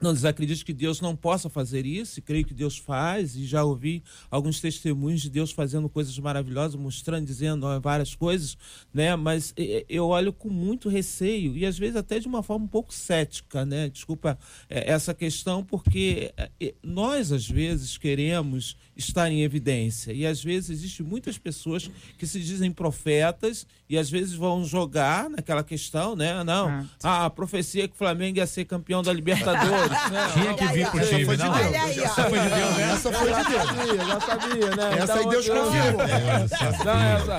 [0.00, 3.64] não desacredito que Deus não possa fazer isso, e creio que Deus faz, e já
[3.64, 8.56] ouvi alguns testemunhos de Deus fazendo coisas maravilhosas, mostrando, dizendo várias coisas,
[8.92, 9.16] né?
[9.16, 9.54] Mas
[9.88, 13.64] eu olho com muito receio, e às vezes até de uma forma um pouco cética,
[13.64, 13.88] né?
[13.88, 20.42] Desculpa é, essa questão, porque é, nós, às vezes, queremos estar em evidência, e às
[20.42, 26.14] vezes existem muitas pessoas que se dizem profetas, e às vezes vão jogar naquela questão,
[26.14, 26.44] né?
[26.44, 29.85] Não, ah, a profecia que o Flamengo ia ser campeão da Libertadores.
[30.32, 31.52] Tinha que vir pro time, foi de não.
[31.52, 31.98] Deus.
[31.98, 32.92] Essa foi de Deus, né?
[32.92, 33.66] Essa foi de Deus.
[33.66, 34.98] Sabia, já sabia, né?
[34.98, 36.02] Essa aí Deus confirmou.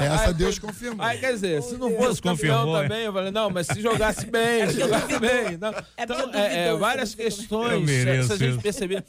[0.02, 1.06] Essa Deus confirmou.
[1.06, 4.70] Aí, quer dizer, se não fosse campeão também, eu falei, não, mas se jogasse bem,
[4.70, 5.54] se jogasse bem.
[5.98, 9.04] Então, é, várias questões, se a gente perceber.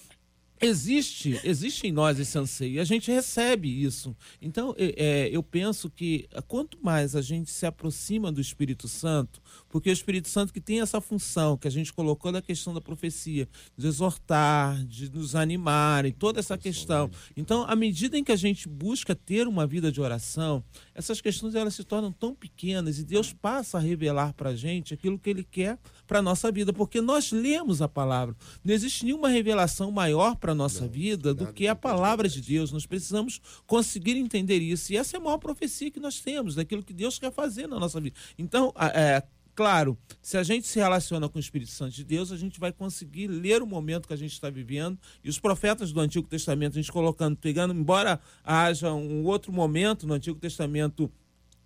[0.61, 4.17] Existe, existe em nós esse anseio e a gente recebe isso.
[4.43, 9.91] Então, é, eu penso que quanto mais a gente se aproxima do Espírito Santo, porque
[9.91, 13.49] o Espírito Santo que tem essa função que a gente colocou na questão da profecia,
[13.77, 17.11] de exortar, de nos animar e toda essa questão.
[17.37, 20.63] Então, à medida em que a gente busca ter uma vida de oração,
[20.95, 24.95] essas questões elas se tornam tão pequenas e Deus passa a revelar para a gente
[24.95, 28.35] aquilo que Ele quer para a nossa vida, porque nós lemos a palavra.
[28.65, 32.73] Não existe nenhuma revelação maior para nossa não, vida do que a palavra de Deus.
[32.73, 34.93] Nós precisamos conseguir entender isso.
[34.93, 37.79] E essa é a maior profecia que nós temos, daquilo que Deus quer fazer na
[37.79, 38.17] nossa vida.
[38.39, 39.23] Então, é,
[39.59, 42.71] claro, se a gente se relaciona com o Espírito Santo de Deus, a gente vai
[42.71, 44.97] conseguir ler o momento que a gente está vivendo.
[45.25, 50.07] E os profetas do Antigo Testamento, a gente colocando, pegando, embora haja um outro momento
[50.07, 51.11] no Antigo Testamento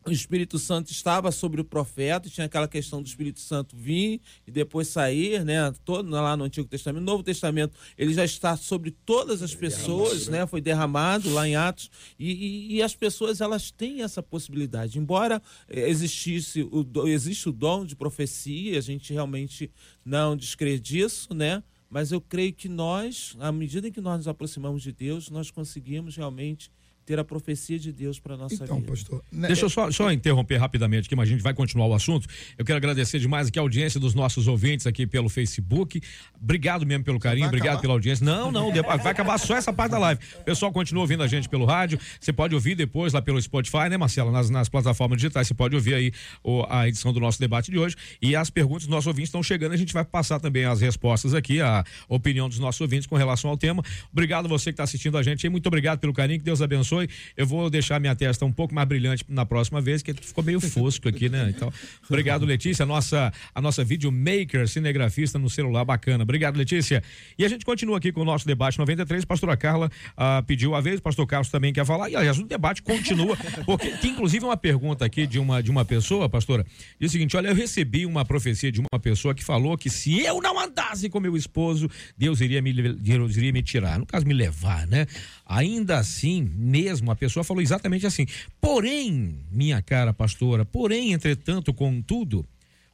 [0.05, 4.51] o Espírito Santo estava sobre o profeta, tinha aquela questão do Espírito Santo vir e
[4.51, 5.73] depois sair, né?
[5.85, 10.27] Todo lá no Antigo Testamento, no Novo Testamento, ele já está sobre todas as pessoas,
[10.29, 10.47] né?
[10.47, 14.99] Foi derramado lá em Atos e, e, e, as pessoas elas têm essa possibilidade.
[14.99, 19.71] Embora eh, existisse o existe o dom de profecia, a gente realmente
[20.05, 21.63] não descrede isso, né?
[21.89, 25.51] Mas eu creio que nós, à medida em que nós nos aproximamos de Deus, nós
[25.51, 26.71] conseguimos realmente
[27.05, 28.89] ter a profecia de Deus para nossa Então, vida.
[28.91, 29.23] pastor.
[29.33, 32.29] né, Deixa eu só, só interromper rapidamente aqui, mas a gente vai continuar o assunto.
[32.57, 36.01] Eu quero agradecer demais aqui a audiência dos nossos ouvintes aqui pelo Facebook.
[36.41, 37.81] Obrigado mesmo pelo carinho, obrigado acabar?
[37.83, 38.25] pela audiência.
[38.25, 40.21] Não, não, vai acabar só essa parte da live.
[40.41, 41.99] O pessoal continua ouvindo a gente pelo rádio.
[42.21, 44.31] Você pode ouvir depois lá pelo Spotify, né, Marcela?
[44.31, 46.13] Nas, nas plataformas digitais, você pode ouvir aí
[46.45, 47.97] o- a edição do nosso debate de hoje.
[48.21, 49.73] E as perguntas dos nossos ouvintes estão chegando.
[49.73, 53.51] A gente vai passar também as respostas aqui, a opinião dos nossos ouvintes com relação
[53.51, 53.83] ao tema.
[54.13, 55.51] Obrigado você que está assistindo a gente aí.
[55.51, 56.39] Muito obrigado pelo carinho.
[56.39, 56.92] Que Deus abençoe.
[57.37, 60.61] Eu vou deixar minha testa um pouco mais brilhante na próxima vez, que ficou meio
[60.61, 61.53] fosco aqui, né?
[61.55, 61.73] Então,
[62.09, 66.23] obrigado, Letícia, a nossa, a nossa videomaker, cinegrafista no celular, bacana.
[66.23, 67.03] Obrigado, Letícia.
[67.39, 69.25] E a gente continua aqui com o nosso debate 93.
[69.25, 72.11] Pastora Carla ah, pediu a vez, pastor Carlos também quer falar.
[72.11, 75.85] E aliás, o debate continua, porque tem inclusive uma pergunta aqui de uma, de uma
[75.85, 76.65] pessoa, pastora.
[76.99, 80.21] Diz o seguinte: olha, eu recebi uma profecia de uma pessoa que falou que se
[80.21, 83.99] eu não andasse com meu esposo, Deus iria me, Deus iria me tirar.
[83.99, 85.07] No caso, me levar, né?
[85.53, 88.25] Ainda assim, mesmo, a pessoa falou exatamente assim.
[88.59, 92.47] Porém, minha cara pastora, porém, entretanto, contudo,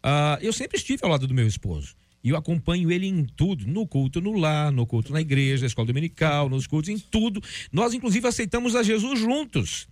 [0.02, 1.94] ah, eu sempre estive ao lado do meu esposo.
[2.22, 5.66] E eu acompanho ele em tudo, no culto no lar, no culto na igreja, na
[5.68, 7.40] escola dominical, nos cultos, em tudo.
[7.70, 9.86] Nós, inclusive, aceitamos a Jesus juntos.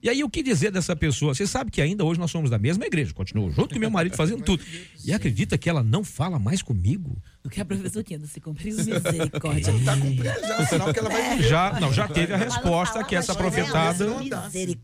[0.00, 1.34] E aí, o que dizer dessa pessoa?
[1.34, 4.14] Você sabe que ainda hoje nós somos da mesma igreja, continuo junto com meu marido
[4.14, 4.62] fazendo tudo.
[5.04, 7.20] E acredita que ela não fala mais comigo?
[7.46, 9.72] O que a professora Quinto se cumpriu misericórdia.
[9.84, 11.48] Tá cumprindo já, sinal que ela vai viver.
[11.48, 14.06] Já, não, já teve a resposta que essa profetada,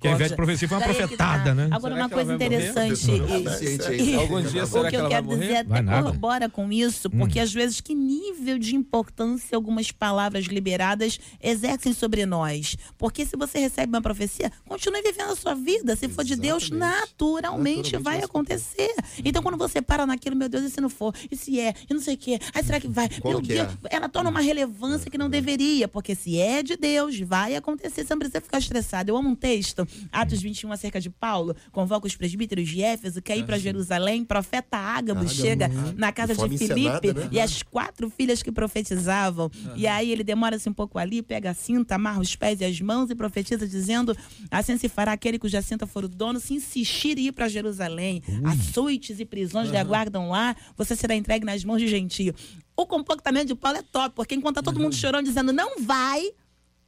[0.01, 1.55] que ao invés de profecia foi uma é profetada, tá.
[1.55, 1.68] né?
[1.72, 3.07] Agora, uma coisa vai interessante.
[3.07, 4.11] Tá e- ciente aí.
[4.11, 5.46] e- Algum dia o será que eu ela quero vai morrer?
[5.48, 6.03] dizer Vai até nada.
[6.05, 12.25] corrobora com isso, porque às vezes que nível de importância algumas palavras liberadas exercem sobre
[12.25, 12.77] nós.
[12.96, 15.96] Porque se você recebe uma profecia, continue vivendo a sua vida.
[15.96, 18.94] Se for de Deus, naturalmente, vai vai acontecer.
[19.25, 21.14] Então, quando você para naquilo, meu Deus, e se não for?
[21.31, 21.75] E se é?
[21.88, 22.38] E não sei o quê?
[22.54, 23.08] Aí será que vai?
[23.08, 23.96] Qual meu que Deus, é?
[23.96, 28.04] ela torna uma relevância que não deveria, porque se é de Deus, vai acontecer.
[28.04, 29.10] Você não precisa ficar estressado.
[29.10, 33.36] Eu amo um texto, Atos 21, acerca de Paulo, convoca os presbíteros de Éfeso, quer
[33.36, 35.94] ir para Jerusalém, profeta Ágabo Ágabo, chega uhum.
[35.96, 37.28] na casa De Filipe encenada, né?
[37.30, 39.50] e as quatro filhas que profetizavam.
[39.76, 42.80] E aí ele demora-se um pouco ali, pega a cinta, amarra os pés e as
[42.80, 44.16] mãos e profetiza dizendo:
[44.50, 48.22] assim se fará aquele cuja cinta for o dono, se insistir em ir para Jerusalém.
[48.44, 52.34] Açoites e prisões lhe aguardam lá, você será entregue nas mãos de gentio.
[52.76, 56.33] O comportamento de Paulo é top, porque enquanto tá todo mundo chorando, dizendo não vai,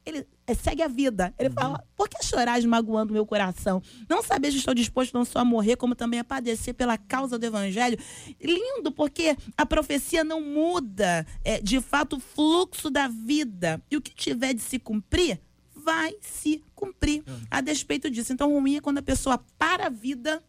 [0.05, 1.33] ele eh, segue a vida.
[1.37, 3.81] Ele fala: por que chorais magoando meu coração?
[4.07, 7.39] Não sabeis que estou disposto não só a morrer, como também a padecer pela causa
[7.39, 7.97] do evangelho.
[8.41, 13.81] Lindo, porque a profecia não muda, é, de fato, o fluxo da vida.
[13.89, 15.39] E o que tiver de se cumprir,
[15.75, 17.23] vai se cumprir.
[17.49, 18.31] A despeito disso.
[18.31, 20.41] Então, ruim é quando a pessoa para a vida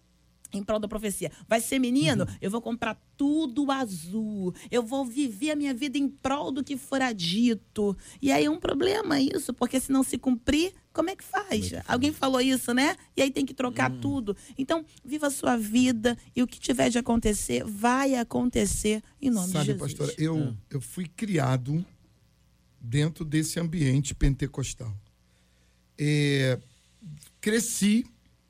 [0.52, 1.30] em prol da profecia.
[1.48, 2.26] Vai ser menino?
[2.40, 4.54] Eu vou comprar tudo azul.
[4.70, 7.96] Eu vou viver a minha vida em prol do que fora dito.
[8.20, 11.72] E aí é um problema isso, porque se não se cumprir, como é que faz?
[11.86, 12.96] Alguém falou isso, né?
[13.16, 14.36] E aí tem que trocar tudo.
[14.56, 19.52] Então, viva a sua vida e o que tiver de acontecer, vai acontecer em nome
[19.52, 19.94] Sabe, de Jesus.
[19.94, 21.84] pastora, eu, eu fui criado
[22.80, 24.96] dentro desse ambiente pentecostal.
[25.98, 26.58] É,
[27.40, 28.06] cresci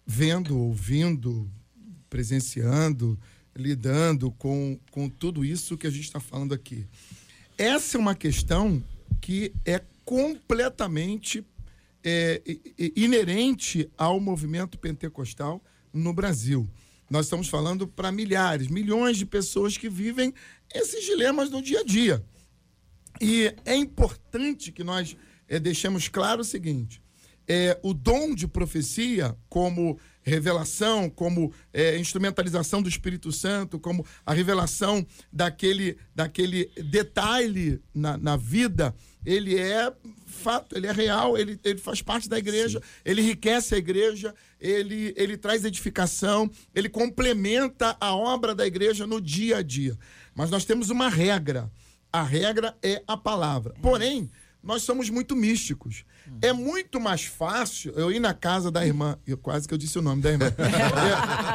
[0.06, 1.50] vendo, ouvindo,
[2.16, 3.18] presenciando,
[3.54, 6.86] lidando com, com tudo isso que a gente está falando aqui.
[7.58, 8.82] Essa é uma questão
[9.20, 11.44] que é completamente
[12.02, 12.40] é,
[12.96, 16.66] inerente ao movimento pentecostal no Brasil.
[17.10, 20.32] Nós estamos falando para milhares, milhões de pessoas que vivem
[20.74, 22.24] esses dilemas no dia a dia.
[23.20, 25.14] E é importante que nós
[25.46, 27.02] eh, deixemos claro o seguinte:
[27.46, 34.34] é, o dom de profecia, como revelação, como eh, instrumentalização do Espírito Santo, como a
[34.34, 38.92] revelação daquele, daquele detalhe na, na vida,
[39.24, 39.92] ele é
[40.26, 45.14] fato, ele é real, ele, ele faz parte da igreja, ele enriquece a igreja, ele,
[45.16, 49.96] ele traz edificação, ele complementa a obra da igreja no dia a dia.
[50.34, 51.70] Mas nós temos uma regra.
[52.12, 53.74] A regra é a palavra.
[53.80, 54.30] Porém,
[54.66, 56.04] nós somos muito místicos.
[56.42, 59.16] É muito mais fácil eu ir na casa da irmã.
[59.24, 60.46] Eu, quase que eu disse o nome da irmã.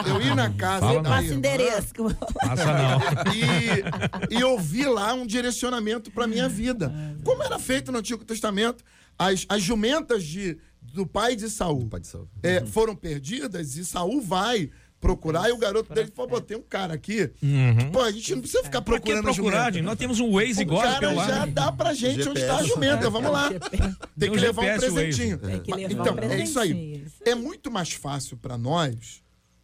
[0.07, 1.21] Eu, eu ir na casa Fala da não.
[1.21, 1.93] Irmã endereço.
[2.39, 2.99] Passa não.
[4.31, 6.91] e, e ouvir lá um direcionamento para minha vida.
[7.23, 8.81] Como era feito no Antigo Testamento,
[9.19, 12.29] as, as jumentas de, do pai de Saul Pai de Saul.
[12.41, 14.71] é, foram perdidas e Saul vai
[15.01, 17.29] procurar e o garoto dele falou, pô, tem um cara aqui.
[17.91, 19.73] Pô, a gente não precisa ficar Pra que procurando a procurar, jumenta.
[19.73, 19.83] gente?
[19.83, 22.63] Nós temos um Waze O igual cara pelo já dá pra gente onde está a
[22.63, 23.09] jumenta.
[23.09, 23.49] Vamos lá.
[24.17, 25.37] Tem que levar um presentinho.
[25.39, 27.05] Tem que levar Então, é isso aí.
[27.25, 29.21] É muito mais fácil para nós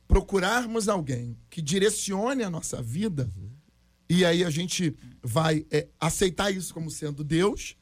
[0.08, 3.30] procurarmos alguém que direcione a nossa vida
[4.10, 7.76] e aí a gente vai é, aceitar isso como sendo Deus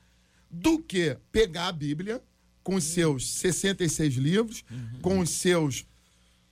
[0.49, 2.21] do que pegar a Bíblia,
[2.63, 4.63] com os seus 66 livros,
[5.01, 5.85] com os seus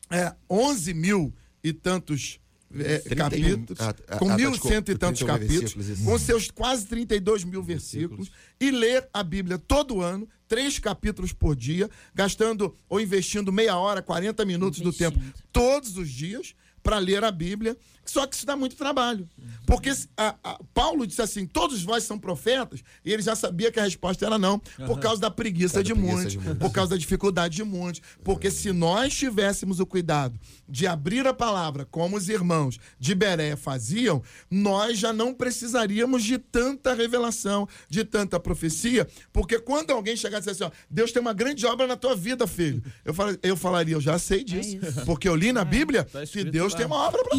[0.09, 2.39] é, 11 mil e tantos
[2.79, 6.05] é, 31, capítulos, ah, ah, com ah, mil desculpa, cento e tantos 31 capítulos, versículos,
[6.05, 11.55] com seus quase 32 mil versículos, e ler a Bíblia todo ano, três capítulos por
[11.55, 15.19] dia, gastando ou investindo meia hora, 40 minutos do tempo
[15.51, 17.77] todos os dias para ler a Bíblia.
[18.05, 19.27] Só que isso dá muito trabalho.
[19.65, 23.79] Porque a- a- Paulo disse assim: todos vós são profetas, e ele já sabia que
[23.79, 26.39] a resposta era não, por causa da preguiça, Por causa de, da preguiça muitos, de
[26.39, 26.57] muitos.
[26.59, 28.01] por causa da dificuldade de muitos.
[28.23, 30.37] Porque se nós tivéssemos o cuidado
[30.67, 36.37] de abrir a palavra, como os irmãos de Berea faziam, nós já não precisaríamos de
[36.37, 41.21] tanta revelação, de tanta profecia, porque quando alguém chegasse e dissesse assim, ó, Deus tem
[41.21, 44.77] uma grande obra na tua vida, filho, eu, fal- eu falaria, eu já sei disso,
[45.05, 46.77] porque eu li na Bíblia tá que Deus lá.
[46.77, 47.37] tem uma obra para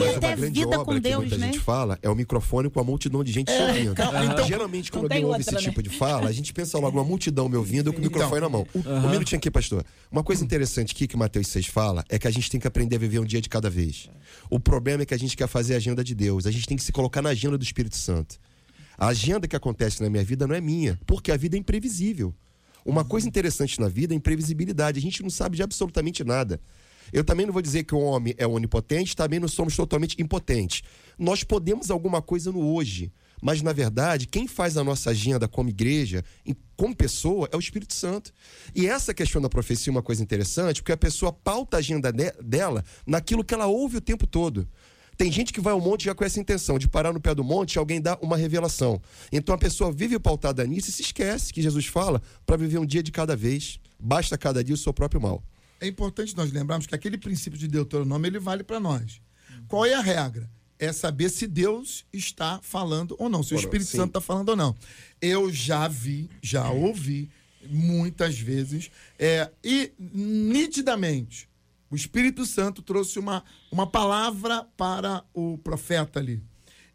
[0.54, 1.47] E vida obra com que Deus, muita né?
[1.47, 3.93] gente fala é o microfone com a multidão de gente te ouvindo.
[3.93, 5.71] então- Geralmente, quando alguém ouve outra, esse né?
[5.71, 8.49] tipo de fala, a gente pensa logo uma multidão me ouvindo com o microfone na
[8.49, 8.67] mão.
[8.75, 9.85] Um minutinho aqui, pastor.
[10.11, 12.97] Uma coisa interessante aqui que Mateus 6 fala é que a gente tem que aprender
[12.97, 14.09] a viver um dia de cada vez.
[14.51, 16.47] O problema é que a gente quer fazer a agenda de Deus.
[16.47, 18.39] A gente tem que se colocar na agenda do Espírito Santo.
[18.97, 22.33] A agenda que acontece na minha vida não é minha, porque a vida é imprevisível.
[22.87, 24.99] Uma coisa interessante na vida é a imprevisibilidade.
[24.99, 26.61] A gente não sabe de absolutamente nada.
[27.13, 30.83] Eu também não vou dizer que o homem é onipotente, também não somos totalmente impotentes.
[31.19, 33.13] Nós podemos alguma coisa no hoje,
[33.43, 36.25] mas na verdade, quem faz a nossa agenda como igreja,
[36.77, 38.33] como pessoa, é o Espírito Santo.
[38.75, 42.13] E essa questão da profecia é uma coisa interessante, porque a pessoa pauta a agenda
[42.13, 44.67] de- dela naquilo que ela ouve o tempo todo.
[45.17, 47.45] Tem gente que vai ao monte já com essa intenção de parar no pé do
[47.45, 49.01] monte e alguém dá uma revelação.
[49.31, 52.87] Então a pessoa vive pautada nisso e se esquece que Jesus fala para viver um
[52.87, 53.79] dia de cada vez.
[54.01, 55.41] Basta cada dia o seu próprio mal.
[55.81, 59.21] É importante nós lembrarmos que aquele princípio de Deuteronômio ele vale para nós.
[59.69, 60.51] Qual é a regra?
[60.79, 63.99] É saber se Deus está falando ou não, se o Espírito sim.
[63.99, 64.75] Santo está falando ou não.
[65.21, 67.31] Eu já vi, já ouvi
[67.69, 71.49] muitas vezes, é, e nitidamente,
[71.91, 76.43] o Espírito Santo trouxe uma, uma palavra para o profeta ali.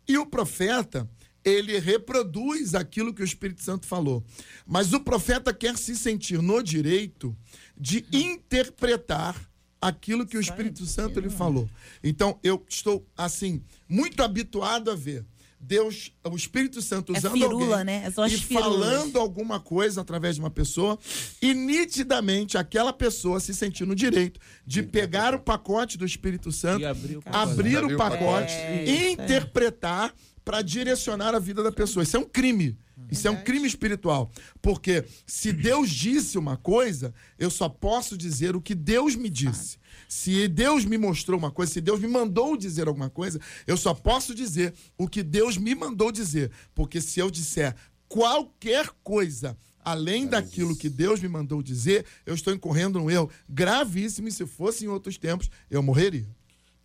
[0.07, 1.09] E o profeta,
[1.43, 4.23] ele reproduz aquilo que o Espírito Santo falou.
[4.65, 7.35] Mas o profeta quer se sentir no direito
[7.79, 9.35] de interpretar
[9.81, 11.69] aquilo que o Espírito Santo lhe falou.
[12.03, 15.25] Então, eu estou, assim, muito habituado a ver
[15.61, 18.05] Deus, o Espírito Santo É usando firula, alguém né?
[18.05, 18.63] As e firulas.
[18.69, 20.97] falando alguma coisa através de uma pessoa
[21.41, 26.81] e nitidamente aquela pessoa se sentir no direito de pegar o pacote do Espírito Santo,
[26.81, 27.51] E abrir o pacote.
[27.51, 30.13] abrir o pacote É, e interpretar
[30.45, 32.03] para direcionar a vida da pessoa.
[32.03, 32.77] Isso é um crime.
[33.09, 34.31] Isso é um crime espiritual.
[34.61, 39.77] Porque se Deus disse uma coisa, eu só posso dizer o que Deus me disse.
[40.07, 43.93] Se Deus me mostrou uma coisa, se Deus me mandou dizer alguma coisa, eu só
[43.93, 46.51] posso dizer o que Deus me mandou dizer.
[46.73, 47.75] Porque se eu disser
[48.07, 54.27] qualquer coisa além daquilo que Deus me mandou dizer, eu estou incorrendo num erro gravíssimo
[54.27, 56.27] e se fosse em outros tempos, eu morreria.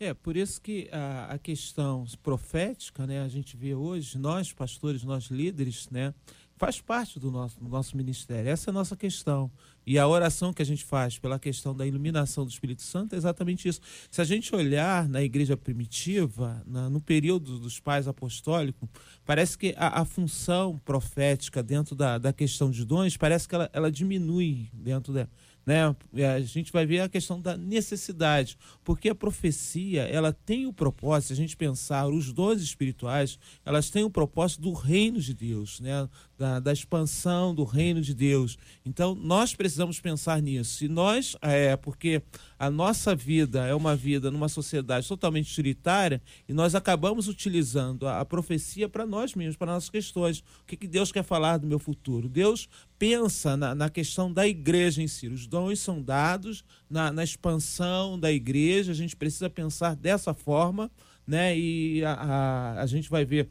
[0.00, 5.04] É, por isso que a, a questão profética, né, a gente vê hoje, nós pastores,
[5.04, 6.12] nós líderes, né,
[6.57, 8.50] faz parte do nosso, do nosso ministério.
[8.50, 9.50] Essa é a nossa questão.
[9.87, 13.18] E a oração que a gente faz pela questão da iluminação do Espírito Santo é
[13.18, 13.80] exatamente isso.
[14.11, 18.88] Se a gente olhar na igreja primitiva, na- no período dos pais apostólicos,
[19.24, 23.70] parece que a, a função profética dentro da, da questão de dons, parece que ela,
[23.72, 25.28] ela diminui dentro da,
[25.66, 25.94] né?
[26.37, 31.33] A gente vai ver a questão da necessidade, porque a profecia, ela tem o propósito,
[31.33, 36.09] a gente pensar os dons espirituais, elas têm o propósito do reino de Deus, né?
[36.37, 38.59] Da, da expansão do reino de Deus.
[38.85, 40.85] Então, nós precisamos pensar nisso.
[40.85, 42.20] E nós, é, porque
[42.59, 48.20] a nossa vida é uma vida numa sociedade totalmente utilitária e nós acabamos utilizando a,
[48.20, 50.38] a profecia para nós mesmos, para nossas questões.
[50.38, 52.29] O que, que Deus quer falar do meu futuro?
[52.29, 52.68] Deus
[52.99, 55.29] pensa na, na questão da igreja em si.
[55.29, 60.90] Os dons são dados na, na expansão da igreja, a gente precisa pensar dessa forma,
[61.27, 61.57] né?
[61.57, 63.51] E a, a, a gente vai ver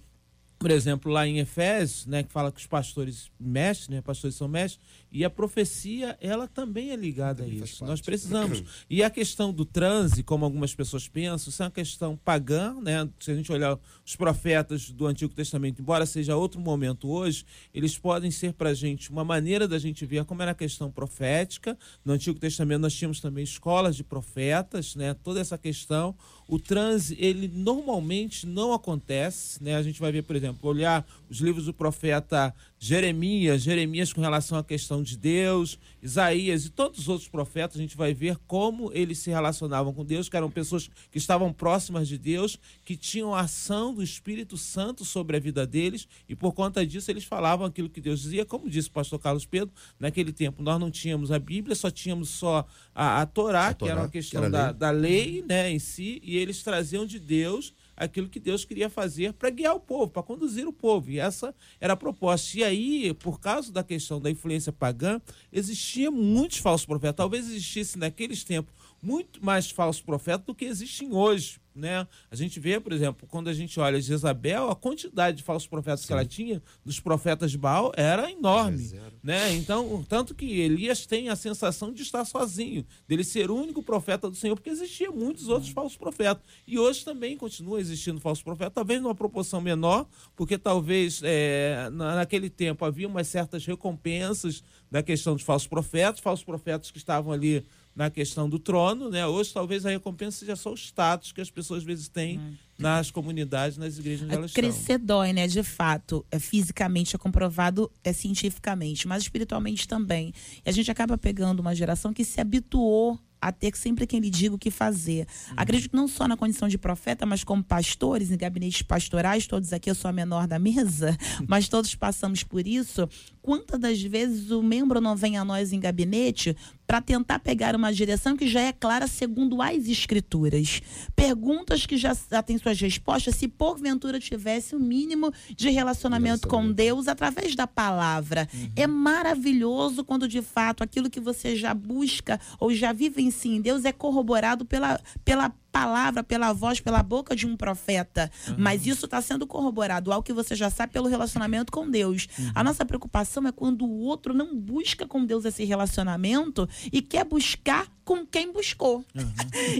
[0.63, 4.47] por exemplo, lá em Efésios, né, que fala que os pastores mestres, né, pastores são
[4.47, 4.79] mestres,
[5.13, 7.85] e a profecia, ela também é ligada a isso.
[7.85, 8.63] Nós precisamos.
[8.89, 13.07] E a questão do transe, como algumas pessoas pensam, isso é uma questão pagã, né?
[13.19, 17.95] Se a gente olhar os profetas do Antigo Testamento, embora seja outro momento hoje, eles
[17.95, 21.77] podem ser para a gente uma maneira da gente ver como era a questão profética.
[22.03, 25.13] No Antigo Testamento nós tínhamos também escolas de profetas, né?
[25.13, 26.15] Toda essa questão.
[26.47, 29.75] O transe, ele normalmente não acontece, né?
[29.75, 34.57] A gente vai ver, por exemplo, olhar os livros do profeta Jeremias, Jeremias com relação
[34.57, 38.91] à questão de Deus, Isaías e todos os outros profetas, a gente vai ver como
[38.93, 43.35] eles se relacionavam com Deus, que eram pessoas que estavam próximas de Deus, que tinham
[43.35, 47.65] a ação do Espírito Santo sobre a vida deles, e por conta disso eles falavam
[47.65, 51.31] aquilo que Deus dizia, como disse o pastor Carlos Pedro, naquele tempo nós não tínhamos
[51.31, 54.47] a Bíblia, só tínhamos só a, a, Torá, a Torá, que era uma questão que
[54.47, 54.73] era da, lei.
[54.73, 59.33] da lei né, em si, e eles traziam de Deus aquilo que Deus queria fazer
[59.33, 61.11] para guiar o povo, para conduzir o povo.
[61.11, 62.57] E essa era a proposta.
[62.57, 67.15] E aí, por causa da questão da influência pagã, existia muitos falsos profetas.
[67.15, 68.73] Talvez existisse naqueles tempos
[69.03, 72.07] muito mais falsos profetas do que existem hoje né?
[72.29, 76.01] A gente vê, por exemplo, quando a gente olha Jezabel, a quantidade de falsos profetas
[76.01, 76.07] Sim.
[76.07, 79.53] que ela tinha, dos profetas de Baal, era enorme, é né?
[79.53, 84.29] Então, tanto que Elias tem a sensação de estar sozinho, dele ser o único profeta
[84.29, 85.75] do Senhor, porque existia muitos outros uhum.
[85.75, 86.43] falsos profetas.
[86.67, 92.49] E hoje também continua existindo falsos profetas, talvez numa proporção menor, porque talvez é, naquele
[92.49, 97.65] tempo havia umas certas recompensas da questão dos falsos profetas, falsos profetas que estavam ali
[97.95, 99.25] na questão do trono, né?
[99.25, 102.55] Hoje talvez a recompensa seja só o status que as pessoas às vezes têm hum.
[102.77, 105.05] nas comunidades, nas igrejas onde elas Crescer estão.
[105.05, 105.47] dói, né?
[105.47, 110.33] De fato, é, fisicamente é comprovado é cientificamente, mas espiritualmente também.
[110.65, 114.29] E a gente acaba pegando uma geração que se habituou a ter sempre quem lhe
[114.29, 115.27] diga o que fazer.
[115.49, 115.55] Uhum.
[115.57, 119.89] Acredito não só na condição de profeta, mas como pastores, em gabinetes pastorais, todos aqui,
[119.89, 123.07] eu sou a menor da mesa, mas todos passamos por isso.
[123.43, 126.55] Quantas das vezes o membro não vem a nós em gabinete
[126.87, 130.81] para tentar pegar uma direção que já é clara segundo as escrituras?
[131.13, 136.47] Perguntas que já, já têm suas respostas, se porventura tivesse o um mínimo de relacionamento
[136.47, 138.47] com Deus através da palavra.
[138.53, 138.71] Uhum.
[138.77, 143.49] É maravilhoso quando de fato aquilo que você já busca ou já vive em si
[143.49, 148.31] em Deus é corroborado pela, pela palavra, pela voz, pela boca de um profeta.
[148.47, 148.55] Uhum.
[148.59, 152.27] Mas isso está sendo corroborado ao que você já sabe pelo relacionamento com Deus.
[152.37, 152.51] Uhum.
[152.53, 157.25] A nossa preocupação é quando o outro não busca com Deus esse relacionamento e quer
[157.25, 159.05] buscar com quem buscou.
[159.15, 159.33] Uhum.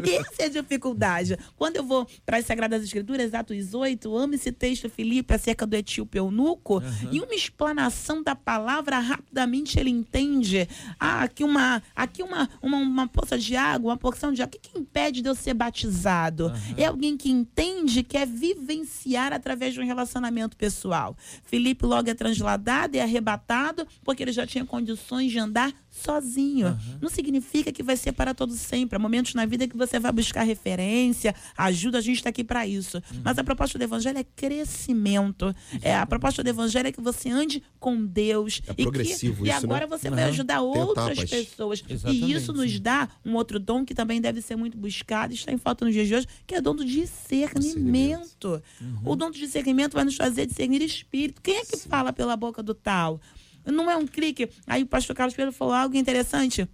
[0.31, 1.37] Essa é a dificuldade.
[1.57, 5.75] Quando eu vou para as Sagradas Escrituras, Atos 8, amo esse texto, Filipe, acerca do
[5.75, 7.09] etíope eunuco, uhum.
[7.11, 10.67] e uma explanação da palavra, rapidamente ele entende.
[10.99, 14.55] Ah, aqui uma, aqui uma, uma, uma poça de água, uma porção de água.
[14.55, 16.47] O que, que impede de eu ser batizado?
[16.47, 16.75] Uhum.
[16.77, 21.15] É alguém que entende, quer vivenciar através de um relacionamento pessoal.
[21.43, 26.69] Filipe logo é transladado e arrebatado, porque ele já tinha condições de andar sozinho.
[26.69, 26.97] Uhum.
[27.01, 28.95] Não significa que vai ser para todo sempre.
[28.95, 32.65] Há momentos na vida que você vai buscar referência, ajuda, a gente está aqui para
[32.65, 32.97] isso.
[32.97, 33.21] Uhum.
[33.23, 35.55] Mas a proposta do evangelho é crescimento.
[35.81, 38.61] É, a proposta do evangelho é que você ande com Deus.
[38.67, 39.97] É e progressivo que, isso, E agora né?
[39.97, 40.15] você uhum.
[40.15, 41.29] vai ajudar Tem outras etapas.
[41.29, 41.83] pessoas.
[41.87, 42.25] Exatamente.
[42.25, 45.57] E isso nos dá um outro dom que também deve ser muito buscado, está em
[45.57, 48.61] falta nos dias de hoje, que é o dom do discernimento.
[48.81, 48.99] Uhum.
[49.05, 51.39] O dom do discernimento vai nos fazer discernir espírito.
[51.41, 51.87] Quem é que Sim.
[51.87, 53.21] fala pela boca do tal?
[53.65, 54.49] Não é um clique.
[54.67, 56.67] Aí o pastor Carlos Pedro falou algo interessante.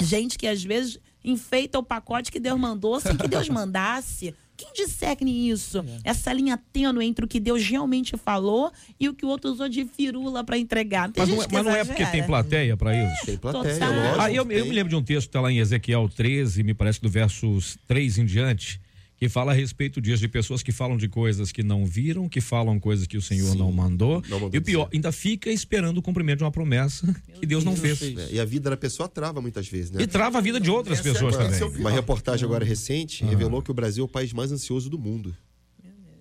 [0.00, 4.34] Gente que às vezes enfeita o pacote que Deus mandou sem que Deus mandasse.
[4.56, 5.78] Quem discerne isso?
[5.78, 6.10] É.
[6.10, 8.70] Essa linha tênue entre o que Deus realmente falou
[9.00, 11.10] e o que o outro usou de firula para entregar.
[11.16, 13.26] Mas não, é, mas não é porque tem plateia para isso?
[13.26, 13.92] Tem plateia, Total.
[13.92, 14.20] lógico.
[14.20, 16.72] Ah, eu, eu me lembro de um texto que está lá em Ezequiel 13, me
[16.72, 18.80] parece do versos 3 em diante,
[19.16, 22.40] que fala a respeito disso, de pessoas que falam de coisas que não viram, que
[22.40, 24.22] falam coisas que o Senhor Sim, não mandou.
[24.28, 24.96] não mandou e o pior, dizer.
[24.96, 28.02] ainda fica esperando o cumprimento de uma promessa que Deus não fez.
[28.02, 30.02] É, e a vida da pessoa trava muitas vezes, né?
[30.02, 31.80] E trava a vida de outras Essa é pessoas é também.
[31.80, 35.34] Uma reportagem agora recente revelou que o Brasil é o país mais ansioso do mundo.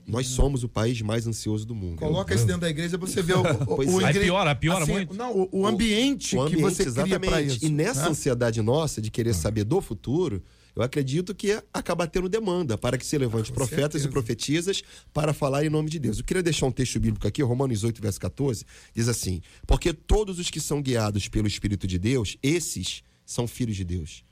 [0.05, 1.97] Nós somos o país mais ansioso do mundo.
[1.97, 4.05] Coloca isso dentro da igreja, você vê o, o, o é.
[4.05, 5.13] Aí ingre- piora, piora assim, muito.
[5.13, 7.55] Não, o, o ambiente, o que ambiente, você cria para exatamente.
[7.55, 7.65] isso.
[7.65, 8.09] E nessa né?
[8.09, 10.43] ansiedade nossa de querer saber do futuro,
[10.75, 14.07] eu acredito que acaba tendo demanda para que se levante Com profetas certeza.
[14.07, 16.17] e profetisas para falar em nome de Deus.
[16.17, 20.39] Eu queria deixar um texto bíblico aqui, Romanos 8, verso 14, diz assim: Porque todos
[20.39, 24.23] os que são guiados pelo Espírito de Deus, esses são filhos de Deus.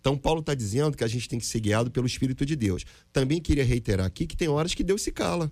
[0.00, 2.84] Então, Paulo está dizendo que a gente tem que ser guiado pelo Espírito de Deus.
[3.12, 5.50] Também queria reiterar aqui que tem horas que Deus se cala.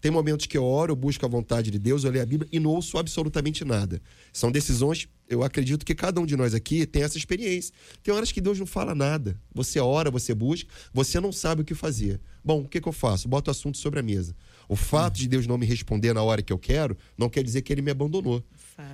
[0.00, 2.48] Tem momentos que eu oro, eu busco a vontade de Deus, eu leio a Bíblia
[2.50, 4.00] e não ouço absolutamente nada.
[4.32, 7.72] São decisões, eu acredito que cada um de nós aqui tem essa experiência.
[8.02, 9.40] Tem horas que Deus não fala nada.
[9.54, 12.20] Você ora, você busca, você não sabe o que fazer.
[12.44, 13.28] Bom, o que, que eu faço?
[13.28, 14.34] Boto o assunto sobre a mesa.
[14.68, 17.62] O fato de Deus não me responder na hora que eu quero não quer dizer
[17.62, 18.44] que ele me abandonou.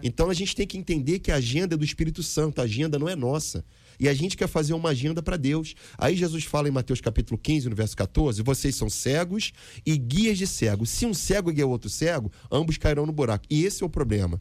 [0.02, 2.98] Então a gente tem que entender que a agenda é do Espírito Santo, a agenda
[2.98, 3.64] não é nossa.
[3.98, 5.74] E a gente quer fazer uma agenda para Deus.
[5.96, 9.52] Aí Jesus fala em Mateus capítulo 15, no verso 14: vocês são cegos
[9.86, 10.90] e guias de cegos.
[10.90, 13.46] Se um cego guia outro cego, ambos cairão no buraco.
[13.48, 14.40] E esse é o problema.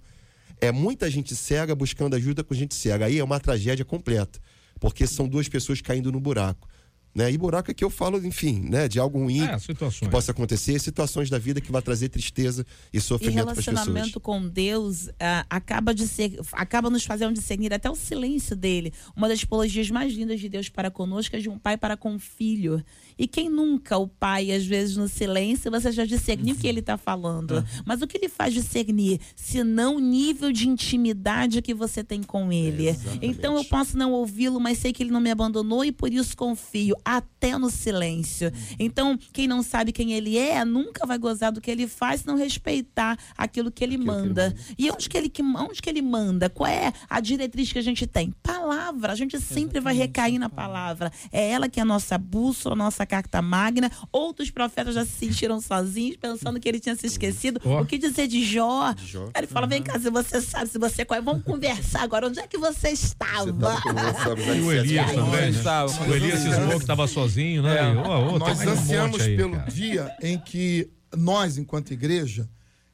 [0.60, 3.06] É muita gente cega buscando ajuda com gente cega.
[3.06, 4.40] Aí é uma tragédia completa.
[4.80, 6.68] Porque são duas pessoas caindo no buraco.
[7.16, 7.32] Né?
[7.32, 10.78] E buraco é que eu falo, enfim, né, de algo ruim É, que possa acontecer,
[10.80, 13.78] situações da vida que vai trazer tristeza e E sofrimento para as pessoas.
[13.78, 18.92] relacionamento com Deus ah, acaba de ser, acaba nos fazendo discernir até o silêncio dele.
[19.16, 22.12] Uma das tipologias mais lindas de Deus para conosco é de um pai para com
[22.16, 22.84] um filho.
[23.18, 26.82] E quem nunca, o pai, às vezes no silêncio, você já discerniu o que ele
[26.82, 27.66] está falando.
[27.86, 29.22] Mas o que ele faz discernir?
[29.38, 32.94] Se não o nível de intimidade que você tem com ele.
[33.22, 36.36] então eu posso não ouvi-lo, mas sei que ele não me abandonou e por isso
[36.36, 38.52] confio, até no silêncio.
[38.80, 42.28] Então, quem não sabe quem ele é, nunca vai gozar do que ele faz se
[42.28, 44.54] não respeitar aquilo que ele manda.
[44.78, 46.50] E onde que ele, que- onde que ele manda?
[46.50, 48.34] Qual é a diretriz que a gente tem?
[48.42, 49.12] Palavra.
[49.12, 51.12] A gente sempre vai recair na palavra.
[51.32, 53.92] É ela que é a nossa bússola, nossa carta magna.
[54.12, 57.62] Outros profetas já se sentiram sozinhos, pensando que ele tinha se esquecido.
[57.64, 57.82] Ó.
[57.82, 58.94] O que dizer de Jó?
[59.06, 59.26] Jó.
[59.34, 62.28] Aí Ele fala: vem cá, se você sabe, se você conhece, vamos conversar agora.
[62.28, 63.52] Onde é que você estava?
[63.52, 65.50] Você tava E o Elias também, né?
[65.50, 66.10] Estava.
[66.10, 67.78] O Elias cismou que estava sozinho, né?
[67.78, 67.96] É.
[67.96, 69.72] Ó, ó, Nós um ansiamos monte aí, pelo cara.
[69.72, 72.50] dia em que nós, enquanto igreja,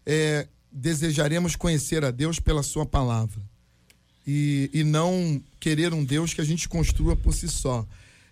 [0.05, 3.41] é, desejaremos conhecer a Deus pela Sua palavra.
[4.25, 7.85] E, e não querer um Deus que a gente construa por si só.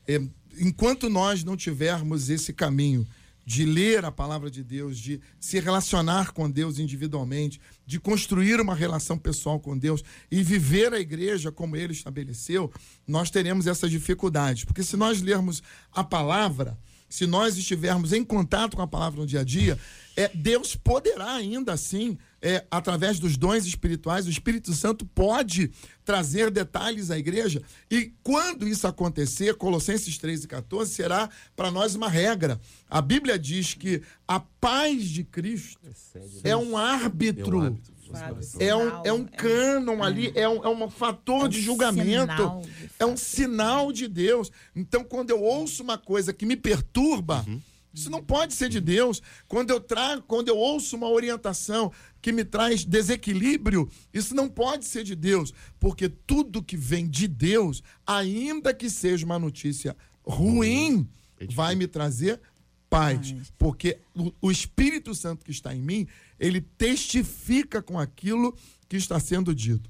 [0.08, 0.22] É,
[0.60, 3.08] enquanto nós não tivermos esse caminho
[3.50, 8.76] de ler a palavra de Deus, de se relacionar com Deus individualmente, de construir uma
[8.76, 12.72] relação pessoal com Deus e viver a igreja como ele estabeleceu,
[13.08, 14.66] nós teremos essas dificuldades.
[14.66, 16.78] Porque se nós lermos a palavra,
[17.10, 19.80] se nós estivermos em contato com a palavra no dia a dia,
[20.16, 25.72] é, Deus poderá ainda assim, é, através dos dons espirituais, o Espírito Santo pode
[26.06, 27.62] trazer detalhes à igreja.
[27.90, 32.60] E quando isso acontecer, Colossenses 3 e 14, será para nós uma regra.
[32.90, 35.80] A Bíblia diz que a paz de Cristo
[36.44, 37.78] é um árbitro.
[38.60, 42.32] É um, é um cânon ali, é um, é um fator de julgamento.
[42.32, 44.52] sinal, de é um sinal de Deus.
[44.76, 47.46] Então, quando eu ouço uma coisa que me perturba,
[47.94, 49.22] isso não pode ser de Deus.
[49.48, 54.86] Quando eu trago, quando eu ouço uma orientação que me traz desequilíbrio, isso não pode
[54.86, 61.08] ser de Deus, porque tudo que vem de Deus, ainda que seja uma notícia ruim,
[61.54, 62.40] vai me trazer
[62.90, 66.08] paz, porque o, o Espírito Santo que está em mim,
[66.40, 68.56] ele testifica com aquilo
[68.88, 69.90] que está sendo dito.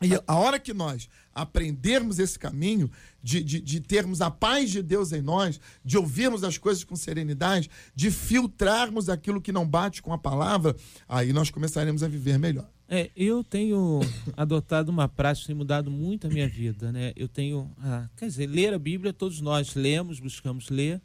[0.00, 2.90] E a hora que nós aprendermos esse caminho,
[3.22, 6.96] de, de, de termos a paz de Deus em nós, de ouvirmos as coisas com
[6.96, 10.76] serenidade, de filtrarmos aquilo que não bate com a palavra,
[11.08, 12.68] aí nós começaremos a viver melhor.
[12.90, 14.00] É, eu tenho
[14.34, 17.12] adotado uma prática que tem mudado muito a minha vida, né?
[17.14, 20.98] Eu tenho, ah, quer dizer, ler a Bíblia, todos nós lemos, buscamos ler,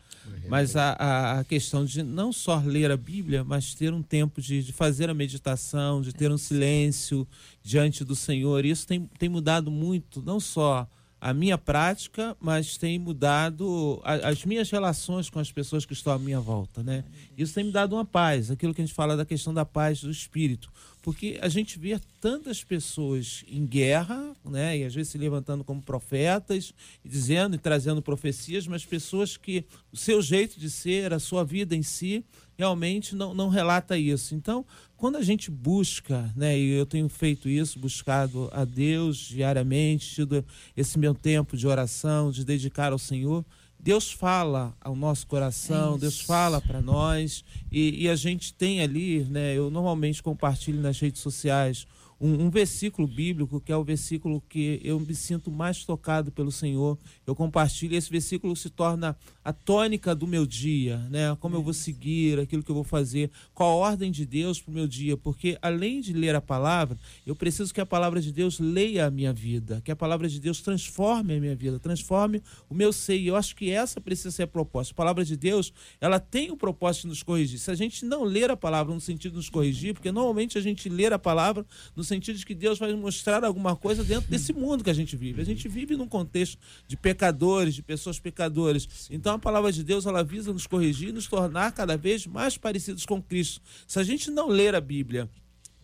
[0.48, 4.42] mas a, a, a questão de não só ler a Bíblia, mas ter um tempo
[4.42, 7.28] de, de fazer a meditação, de ter um silêncio
[7.62, 10.88] diante do Senhor, isso tem, tem mudado muito, não só
[11.26, 16.12] a minha prática, mas tem mudado a- as minhas relações com as pessoas que estão
[16.12, 17.06] à minha volta, né?
[17.38, 20.02] Isso tem me dado uma paz, aquilo que a gente fala da questão da paz
[20.02, 20.70] do espírito,
[21.02, 24.80] porque a gente vê tantas pessoas em guerra, né?
[24.80, 26.74] E às vezes se levantando como profetas,
[27.06, 29.64] e dizendo e trazendo profecias, mas pessoas que
[29.94, 32.26] o seu jeito de ser, a sua vida em si,
[32.64, 34.34] realmente não, não relata isso.
[34.34, 40.16] Então, quando a gente busca, né, e eu tenho feito isso, buscado a Deus diariamente,
[40.16, 40.46] tido
[40.76, 43.44] esse meu tempo de oração, de dedicar ao Senhor,
[43.78, 49.26] Deus fala ao nosso coração, Deus fala para nós, e, e a gente tem ali,
[49.26, 51.86] né, eu normalmente compartilho nas redes sociais
[52.24, 56.52] um, um versículo bíblico, que é o versículo que eu me sinto mais tocado pelo
[56.52, 56.98] Senhor.
[57.28, 61.36] Eu compartilho, esse versículo se torna a tônica do meu dia, né?
[61.42, 64.72] Como eu vou seguir, aquilo que eu vou fazer, qual a ordem de Deus para
[64.72, 66.98] o meu dia, porque além de ler a palavra,
[67.28, 70.40] eu preciso que a palavra de Deus leia a minha vida, que a palavra de
[70.40, 73.18] Deus transforme a minha vida, transforme o meu ser.
[73.18, 74.94] E eu acho que essa precisa ser a proposta.
[74.94, 77.60] A palavra de Deus, ela tem o propósito de nos corrigir.
[77.60, 80.62] Se a gente não ler a palavra no sentido de nos corrigir, porque normalmente a
[80.62, 84.54] gente lê a palavra no sentido de que Deus vai mostrar alguma coisa dentro desse
[84.54, 85.42] mundo que a gente vive.
[85.42, 86.58] A gente vive num contexto
[86.88, 89.10] de pecadores, de pessoas pecadoras.
[89.10, 92.58] Então a palavra de Deus ela visa nos corrigir e nos tornar cada vez mais
[92.58, 93.62] parecidos com Cristo.
[93.88, 95.30] Se a gente não ler a Bíblia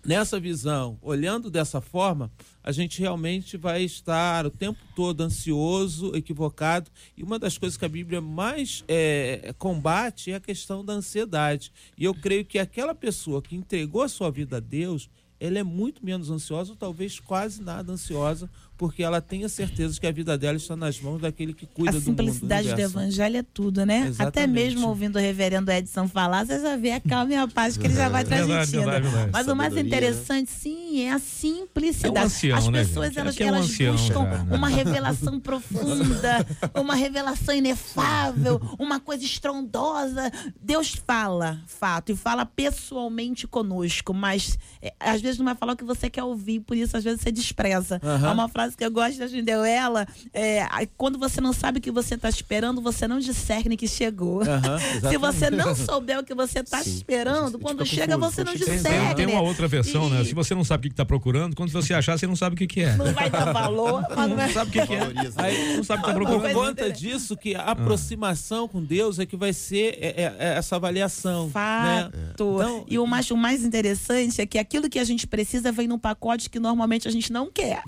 [0.06, 2.32] nessa visão, olhando dessa forma,
[2.64, 6.90] a gente realmente vai estar o tempo todo ansioso, equivocado.
[7.18, 11.72] E uma das coisas que a Bíblia mais é, combate é a questão da ansiedade.
[11.98, 15.10] E eu creio que aquela pessoa que entregou a sua vida a Deus,
[15.40, 20.00] ela é muito menos ansiosa, ou talvez quase nada ansiosa porque ela tem a certeza
[20.00, 22.24] que a vida dela está nas mãos daquele que cuida A do mundo.
[22.24, 24.04] simplicidade do, evangelho é tudo, né?
[24.04, 24.52] Até Exatamente.
[24.54, 27.86] mesmo ouvindo o reverendo Edson falar, você já vê a calma e a paz que
[27.86, 28.90] ele já vai Verdade, transmitindo.
[28.90, 29.32] verdade, verdade.
[29.34, 32.18] Mas o mais Sabedoria, interessante, sim, é a simplicidade.
[32.18, 33.20] É um ancião, As né, pessoas, gente?
[33.20, 34.56] elas, é um elas ancião buscam já, né?
[34.56, 40.32] uma revelação profunda, uma revelação inefável, uma coisa estrondosa.
[40.62, 45.76] Deus fala, fato, e fala pessoalmente conosco, mas é, às vezes não vai falar o
[45.76, 48.00] que você quer ouvir, por isso às vezes você despreza.
[48.02, 48.30] Aham.
[48.30, 51.82] Há uma frase que eu gosto da Jindeuela, é, "Ai, quando você não sabe o
[51.82, 54.42] que você está esperando, você não discerne que chegou.
[54.42, 55.18] Aham, Se exatamente.
[55.20, 59.16] você não souber o que você está esperando, quando chega confuso, você não discerne.
[59.16, 60.22] tem, tem uma outra versão, né?
[60.22, 62.56] E- Se você não sabe o que está procurando, quando você achar, você não sabe
[62.56, 62.96] o que, que é.
[62.96, 65.00] Não vai dar valor, mas não sabe o que, que é.
[65.38, 66.54] Aí, Não sabe o que está Por procurando.
[66.54, 70.76] conta disso, que a aproximação com Deus é que vai ser é, é, é essa
[70.76, 71.46] avaliação.
[71.48, 71.52] Né?
[71.54, 72.18] Fato.
[72.34, 75.88] Então- e o mais, o mais interessante é que aquilo que a gente precisa vem
[75.88, 77.82] num pacote que normalmente a gente não quer.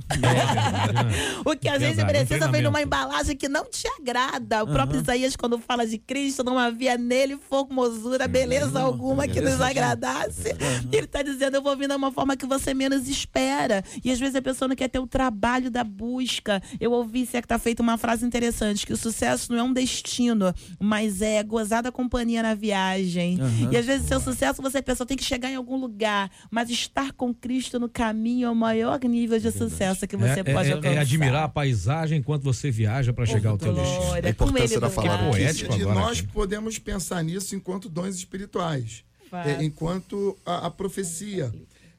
[1.46, 4.64] o que Verdade, um precisa vem numa embalagem que não te agrada.
[4.64, 9.60] O próprio Isaías, quando fala de Cristo, não havia nele formosura, beleza alguma que nos
[9.62, 10.56] agradasse.
[10.92, 13.84] E ele está dizendo: Eu vou vir de uma forma que você menos espera.
[14.04, 16.62] E às vezes a pessoa não quer ter o trabalho da busca.
[16.80, 19.64] Eu ouvi, se é que tá feita uma frase interessante: que o sucesso não é
[19.64, 23.40] um destino, mas é gozar da companhia na viagem.
[23.72, 26.30] E às vezes, seu sucesso, você pensa, tenho que chegar em algum lugar.
[26.50, 30.44] Mas estar com Cristo no caminho é o maior nível de sucesso que você É,
[30.44, 30.96] pode é- alcançar.
[30.96, 34.14] é admirar a paisagem enquanto você viaja para chegar ao teu destino.
[34.14, 36.28] A importância da palavra E agora nós aqui.
[36.28, 41.52] podemos pensar nisso enquanto dons espirituais, é, enquanto a, a profecia.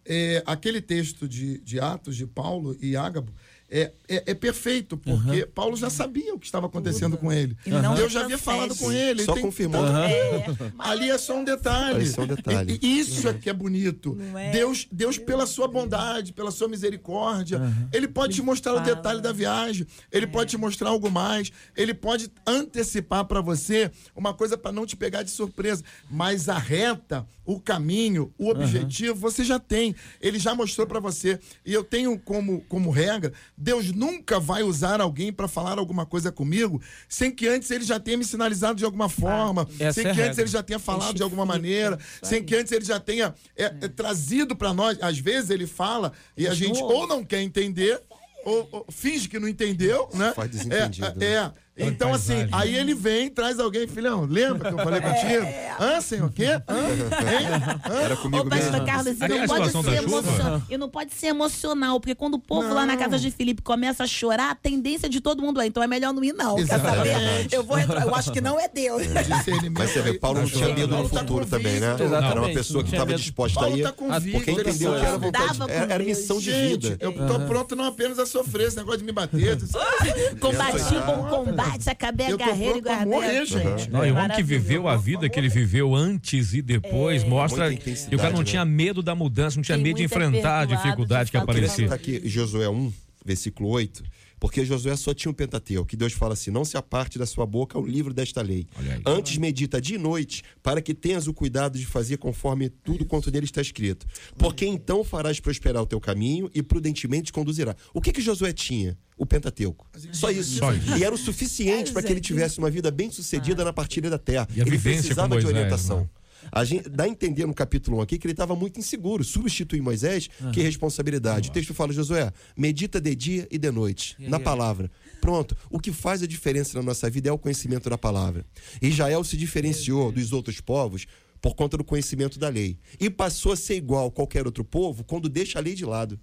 [0.05, 3.33] É, aquele texto de, de Atos de Paulo e Ágabo
[3.75, 7.57] é, é, é perfeito, porque Paulo já sabia o que estava acontecendo com ele.
[7.97, 9.23] Deus já havia falado com ele.
[9.25, 9.81] Só tem- confirmou.
[10.79, 12.03] Ali é só um detalhe.
[12.05, 12.79] É só um detalhe.
[12.83, 14.17] E- e isso é que é bonito.
[14.37, 14.51] É?
[14.51, 17.61] Deus, Deus, pela sua bondade, pela sua misericórdia,
[17.93, 19.87] Ele pode te mostrar o detalhe da viagem.
[20.11, 21.51] Ele pode te mostrar algo mais.
[21.77, 25.83] Ele pode antecipar para você uma coisa para não te pegar de surpresa.
[26.11, 29.95] Mas a reta, o caminho, o objetivo, você já tem.
[30.21, 31.39] Ele já mostrou para você.
[31.65, 33.33] E eu tenho como, como regra:
[33.63, 38.01] Deus nunca vai usar alguém para falar alguma coisa comigo sem que antes ele já
[38.01, 41.15] tenha me sinalizado de alguma forma, Essa sem é que antes ele já tenha falado
[41.15, 44.99] de alguma maneira, sem que antes ele já tenha é, é, trazido para nós.
[45.01, 48.03] Às vezes ele fala e a gente ou não quer entender.
[48.45, 50.33] Ou, ou finge que não entendeu, né?
[50.35, 51.27] Faz desentendido, né?
[51.27, 51.53] É, é.
[51.75, 52.51] Então, assim, paisagem.
[52.53, 55.47] aí ele vem, traz alguém, filhão, lembra que eu falei contigo?
[55.81, 56.27] Hã, senhor?
[56.27, 56.45] O quê?
[56.69, 57.95] Hã?
[58.03, 58.87] Era Ô, comigo pastor mesmo.
[58.87, 60.63] Carlos, e é não a pode ser emocional.
[60.69, 64.05] E não pode ser emocional, porque quando o povo lá na casa de Filipe começa
[64.05, 66.67] a chorar, a tendência de todo mundo é, então é melhor não ir não, quer
[66.67, 67.09] saber?
[67.09, 67.55] Exatamente.
[67.55, 69.03] Eu vou entrar, eu acho que não é Deus.
[69.03, 70.15] Discernimento Mas você vê.
[70.19, 71.93] Paulo não tinha medo no tá futuro também, né?
[71.93, 72.03] convicto.
[72.03, 73.83] Era uma Exatamente, pessoa não que estava disposta a Paulo ir.
[73.83, 74.31] tá convicto.
[74.39, 75.63] Porque ele entendeu que era vontade.
[75.63, 76.19] Era, era Deus.
[76.19, 76.97] missão de Gente, vida.
[77.01, 79.59] eu tô pronto não apenas a sofrer esse negócio de me bater.
[80.39, 83.91] Combati bom combate, acabei a Eu tô carreira e morrer, a- gente.
[83.91, 87.67] Não, e o homem que viveu a vida que ele viveu antes e depois mostra
[87.67, 90.07] Muita que o cara não tinha medo da mudança, não tinha Tem medo de é
[90.07, 91.93] enfrentar a dificuldade de que aparecia.
[91.93, 92.93] aqui Josué 1,
[93.25, 94.03] versículo 8,
[94.43, 97.47] porque Josué só tinha um Pentateuco, que Deus fala assim: não se aparte da sua
[97.47, 98.67] boca o livro desta lei.
[99.07, 103.31] Antes medita dia e noite, para que tenhas o cuidado de fazer conforme tudo quanto
[103.31, 104.05] nele está escrito.
[104.37, 107.77] Porque então farás prosperar o teu caminho e prudentemente te conduzirá.
[107.95, 108.99] O que que Josué tinha?
[109.17, 109.87] O Pentateuco.
[110.11, 110.59] Só isso.
[110.59, 110.99] Só isso.
[110.99, 114.19] E era o suficiente para que ele tivesse uma vida bem sucedida na partilha da
[114.19, 114.49] terra.
[114.53, 116.11] E ele precisava de orientação.
[116.43, 116.49] Né?
[116.51, 119.23] A gente dá a entender no capítulo 1 aqui que ele estava muito inseguro.
[119.23, 121.51] Substituir Moisés, que responsabilidade.
[121.51, 124.91] O texto fala, Josué, medita de dia e de noite, na palavra.
[125.21, 125.57] Pronto.
[125.71, 128.45] O que faz a diferença na nossa vida é o conhecimento da palavra.
[128.81, 131.07] Israel se diferenciou dos outros povos
[131.41, 132.79] por conta do conhecimento da lei.
[133.01, 136.19] E passou a ser igual a qualquer outro povo quando deixa a lei de lado.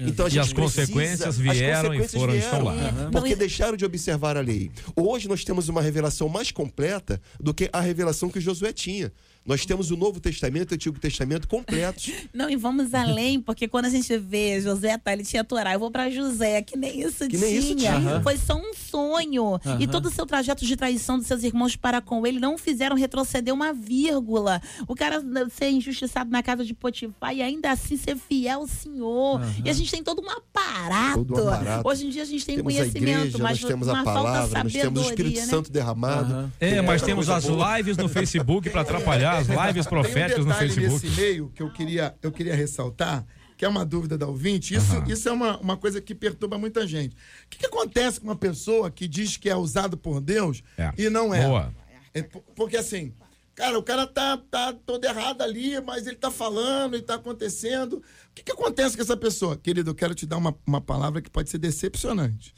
[0.00, 2.74] Então a E gente as precisa- consequências as vieram e consequências foram, estão lá.
[2.74, 4.68] vieram, Porque deixaram de observar a lei.
[4.96, 9.12] Hoje nós temos uma revelação mais completa do que a revelação que Josué tinha.
[9.46, 12.10] Nós temos o Novo Testamento e o Antigo Testamento completos.
[12.32, 15.78] Não, e vamos além, porque quando a gente vê José, tá, ele tinha Torá, eu
[15.78, 17.40] vou pra José, que nem isso Que tinha.
[17.40, 18.20] nem isso tinha.
[18.22, 19.60] Foi só um sonho.
[19.78, 22.96] E todo o seu trajeto de traição dos seus irmãos para com ele não fizeram
[22.96, 24.60] retroceder uma vírgula.
[24.88, 29.40] O cara ser injustiçado na casa de Potifar e ainda assim ser fiel ao Senhor.
[29.64, 31.24] E a gente tem todo um aparato.
[31.24, 31.88] Todo um aparato.
[31.88, 34.04] Hoje em dia a gente tem temos a conhecimento, igreja, mas nós temos uma a
[34.04, 35.46] falta palavra, nós temos o Espírito né?
[35.46, 36.52] Santo derramado.
[36.60, 40.90] É, mas temos as lives no Facebook para atrapalhar, as lives proféticas um no Facebook.
[41.06, 43.24] nesse meio que eu queria, eu queria ressaltar,
[43.56, 44.74] que é uma dúvida da ouvinte.
[44.74, 47.14] Isso, isso é uma, uma coisa que perturba muita gente.
[47.14, 50.92] O que, que acontece com uma pessoa que diz que é usado por Deus É.
[50.98, 51.46] e não é?
[51.46, 51.74] Boa.
[52.12, 53.12] É, po- porque assim,
[53.56, 57.98] Cara, o cara tá, tá todo errado ali, mas ele tá falando e tá acontecendo.
[57.98, 58.02] O
[58.34, 59.56] que, que acontece com essa pessoa?
[59.56, 62.52] Querido, eu quero te dar uma, uma palavra que pode ser decepcionante.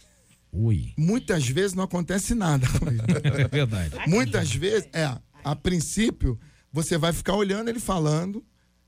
[0.51, 0.95] Ui.
[0.97, 2.67] Muitas vezes não acontece nada.
[3.39, 3.95] É verdade.
[4.07, 5.15] Muitas vezes, é,
[5.45, 6.41] a princípio,
[6.77, 8.45] você vai ficar olhando ele falando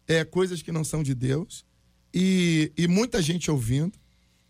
[0.06, 1.64] é, coisas que não são de Deus
[2.12, 3.98] e, e muita gente ouvindo,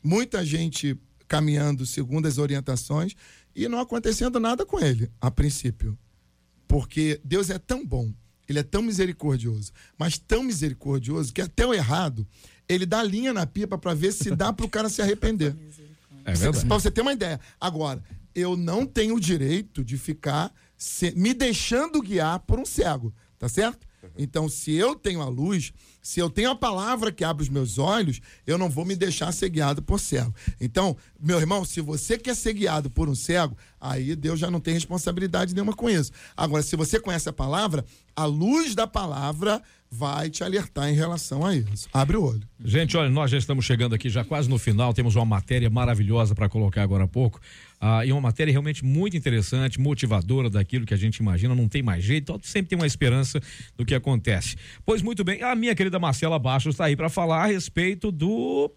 [0.02, 3.14] muita gente caminhando segundo as orientações
[3.54, 5.96] e não acontecendo nada com ele, a princípio.
[6.66, 8.12] Porque Deus é tão bom,
[8.48, 12.26] ele é tão misericordioso, mas tão misericordioso que até o errado,
[12.68, 15.54] ele dá linha na pipa para ver se dá para o cara se arrepender.
[16.24, 16.66] É verdade.
[16.66, 17.38] Para você ter uma ideia.
[17.60, 18.02] Agora,
[18.34, 23.48] eu não tenho o direito de ficar se- me deixando guiar por um cego, tá
[23.48, 23.86] certo?
[24.16, 27.78] Então, se eu tenho a luz, se eu tenho a palavra que abre os meus
[27.78, 30.34] olhos, eu não vou me deixar ser guiado por cego.
[30.60, 34.60] Então, meu irmão, se você quer ser guiado por um cego, aí Deus já não
[34.60, 36.12] tem responsabilidade nenhuma com isso.
[36.36, 37.84] Agora, se você conhece a palavra,
[38.14, 41.88] a luz da palavra vai te alertar em relação a isso.
[41.92, 42.46] Abre o olho.
[42.62, 46.34] Gente, olha, nós já estamos chegando aqui já quase no final, temos uma matéria maravilhosa
[46.34, 47.40] para colocar agora há pouco.
[47.80, 51.82] Ah, e uma matéria realmente muito interessante, motivadora daquilo que a gente imagina, não tem
[51.82, 53.40] mais jeito, sempre tem uma esperança
[53.76, 54.56] do que acontece.
[54.84, 58.70] Pois muito bem, a minha querida Marcela Bastos está aí para falar a respeito do.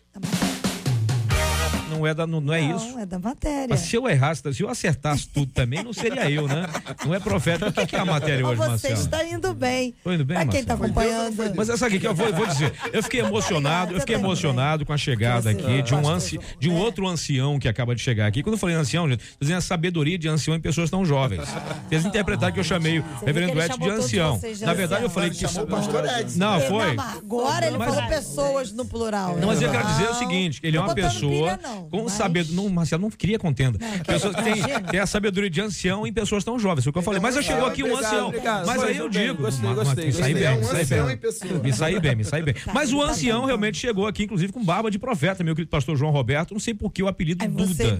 [1.91, 2.87] Não é, da, não, não é isso.
[2.89, 3.67] Não, é da matéria.
[3.69, 6.67] Mas se eu errasse, se eu acertasse tudo também, não seria eu, né?
[7.05, 7.69] Não é profético.
[7.69, 8.93] O que que é a matéria hoje, Você Marcelo?
[8.95, 9.93] está indo bem.
[10.03, 11.53] Tô indo bem, Pra quem está acompanhando.
[11.55, 14.93] Mas essa aqui que eu vou, vou dizer, eu fiquei emocionado, eu fiquei emocionado com
[14.93, 18.41] a chegada aqui de um, anci, de um outro ancião que acaba de chegar aqui.
[18.41, 21.43] Quando eu falei ancião, gente, tô dizendo a sabedoria de ancião em pessoas tão jovens.
[21.89, 24.39] Eles interpretaram que eu chamei o reverendo Edson de ancião.
[24.39, 26.37] vocês Na verdade, eu falei que Chamou o pastor Edson.
[26.37, 26.95] Não, foi.
[26.97, 29.37] agora ele falou pessoas no plural.
[29.37, 29.67] Não, mas né?
[29.67, 32.55] eu quero dizer o seguinte, ele é uma pessoa não, com mas- sabedoria.
[32.55, 33.79] Não, Marcelo, não queria contenda.
[34.05, 34.79] Pessoas que têm, imagina.
[34.81, 36.83] têm a sabedoria de ancião em pessoas tão jovens.
[36.83, 37.19] Foi o que eu falei.
[37.19, 38.27] Mas eu chegou aqui um ancião.
[38.27, 38.65] obrigado.
[38.65, 39.41] Mas aí eu digo.
[39.41, 41.61] gostei, gostei, me saí bem, É me saí bem.
[41.63, 42.55] Me saí bem, me saí bem.
[42.73, 45.69] Mas o tá ancião tá realmente chegou aqui, inclusive, com barba de profeta, meu querido
[45.69, 46.53] pastor João Roberto.
[46.53, 47.97] Não sei por que o apelido Duda.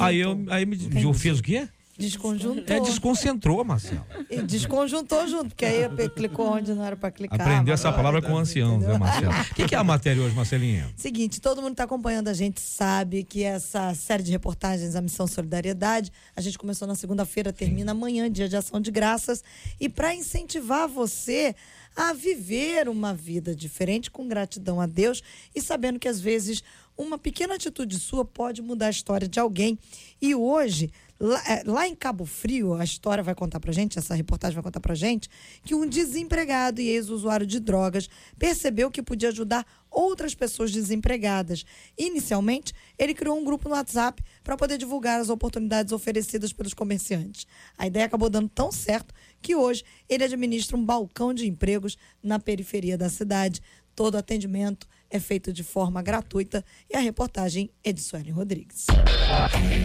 [0.00, 1.68] Aí eu, aí me eu fiz o quê?
[1.98, 2.76] Desconjuntou.
[2.76, 4.06] É, desconcentrou, Marcelo.
[4.30, 7.40] E desconjuntou junto, porque aí clicou onde não era pra clicar.
[7.40, 9.32] Aprendeu essa palavra com o ancião, viu, Marcelo?
[9.32, 10.88] O que, que é a matéria hoje, Marcelinha?
[10.96, 15.00] Seguinte, todo mundo que está acompanhando a gente sabe que essa série de reportagens, a
[15.00, 19.42] Missão Solidariedade, a gente começou na segunda-feira, termina amanhã, dia de ação de graças.
[19.80, 21.54] E para incentivar você
[21.96, 25.20] a viver uma vida diferente, com gratidão a Deus
[25.52, 26.62] e sabendo que às vezes
[26.98, 29.78] uma pequena atitude sua pode mudar a história de alguém.
[30.20, 34.16] E hoje, lá, é, lá em Cabo Frio, a história vai contar pra gente, essa
[34.16, 35.30] reportagem vai contar pra gente,
[35.64, 41.64] que um desempregado e ex-usuário de drogas percebeu que podia ajudar outras pessoas desempregadas.
[41.96, 47.46] Inicialmente, ele criou um grupo no WhatsApp para poder divulgar as oportunidades oferecidas pelos comerciantes.
[47.78, 52.40] A ideia acabou dando tão certo que hoje ele administra um balcão de empregos na
[52.40, 53.62] periferia da cidade.
[53.94, 58.86] Todo atendimento é feito de forma gratuita e a reportagem é de Suelen Rodrigues.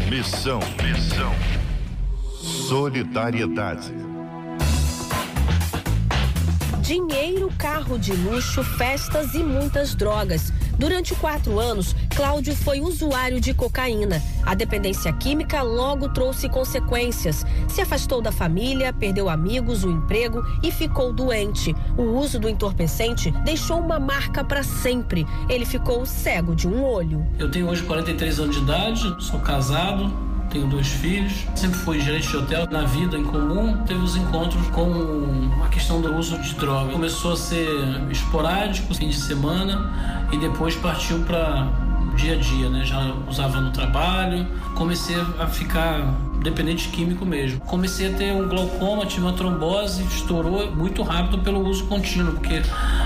[0.10, 1.34] Missão, missão.
[2.68, 4.13] Solidariedade.
[6.84, 10.52] Dinheiro, carro de luxo, festas e muitas drogas.
[10.78, 14.22] Durante quatro anos, Cláudio foi usuário de cocaína.
[14.44, 17.46] A dependência química logo trouxe consequências.
[17.70, 21.74] Se afastou da família, perdeu amigos, o emprego e ficou doente.
[21.98, 25.26] O uso do entorpecente deixou uma marca para sempre.
[25.48, 27.26] Ele ficou cego de um olho.
[27.40, 30.12] Eu tenho hoje 43 anos de idade, sou casado,
[30.54, 31.46] tenho dois filhos.
[31.56, 32.68] Sempre fui gerente de hotel.
[32.70, 36.92] Na vida em comum, teve os encontros com a questão do uso de droga.
[36.92, 37.68] Começou a ser
[38.12, 39.92] esporádico, fim de semana,
[40.32, 41.68] e depois partiu para
[42.16, 42.86] dia a dia, né?
[42.86, 44.46] Já usava no trabalho.
[44.76, 47.60] Comecei a ficar dependente químico mesmo.
[47.62, 52.62] Comecei a ter um glaucoma, tive uma trombose, estourou muito rápido pelo uso contínuo, porque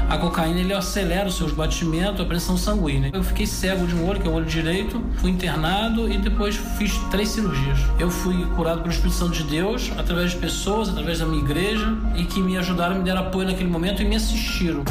[0.10, 3.12] a cocaína ele acelera os seus batimentos, a pressão sanguínea.
[3.14, 6.56] Eu fiquei cego de um olho, que é o olho direito, fui internado e depois
[6.56, 7.80] fiz três cirurgias.
[8.00, 11.96] Eu fui curado pelo Espírito Santo de Deus, através de pessoas, através da minha igreja,
[12.16, 14.84] e que me ajudaram, me deram apoio naquele momento e me assistiram.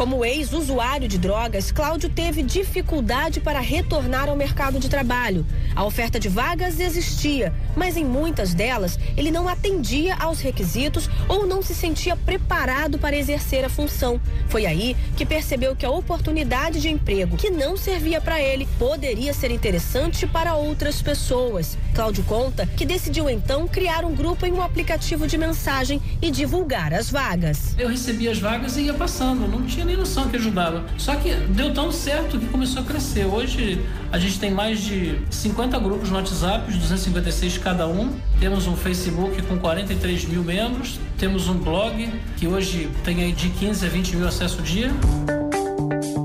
[0.00, 5.44] Como ex-usuário de drogas, Cláudio teve dificuldade para retornar ao mercado de trabalho.
[5.74, 11.46] A oferta de vagas existia, mas em muitas delas ele não atendia aos requisitos ou
[11.46, 14.20] não se sentia preparado para exercer a função.
[14.48, 19.32] Foi aí que percebeu que a oportunidade de emprego que não servia para ele poderia
[19.32, 21.78] ser interessante para outras pessoas.
[21.94, 26.92] Cláudio conta que decidiu então criar um grupo em um aplicativo de mensagem e divulgar
[26.92, 27.74] as vagas.
[27.78, 30.84] Eu recebia as vagas e ia passando, não tinha nem noção que ajudava.
[30.98, 33.24] Só que deu tão certo que começou a crescer.
[33.24, 33.80] Hoje
[34.12, 38.12] A gente tem mais de 50 grupos no WhatsApp, 256 cada um.
[38.38, 40.98] Temos um Facebook com 43 mil membros.
[41.18, 44.90] Temos um blog que hoje tem aí de 15 a 20 mil acessos dia.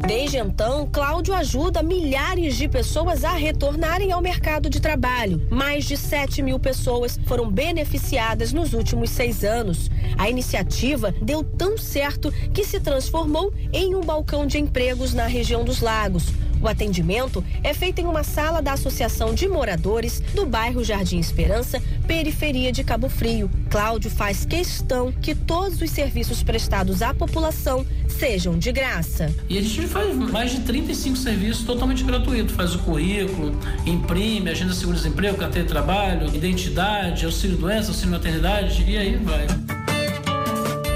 [0.07, 5.41] Desde então, Cláudio ajuda milhares de pessoas a retornarem ao mercado de trabalho.
[5.49, 9.89] Mais de 7 mil pessoas foram beneficiadas nos últimos seis anos.
[10.17, 15.63] A iniciativa deu tão certo que se transformou em um balcão de empregos na região
[15.63, 16.25] dos Lagos.
[16.61, 21.81] O atendimento é feito em uma sala da Associação de Moradores do bairro Jardim Esperança,
[22.07, 23.49] periferia de Cabo Frio.
[23.69, 29.33] Cláudio faz questão que todos os serviços prestados à população sejam de graça.
[29.49, 32.55] E a gente faz mais de 35 serviços totalmente gratuitos.
[32.55, 38.83] Faz o currículo, imprime, agenda de seguro-desemprego, carteira de trabalho, identidade, auxílio doença, auxílio maternidade
[38.87, 39.45] e aí vai.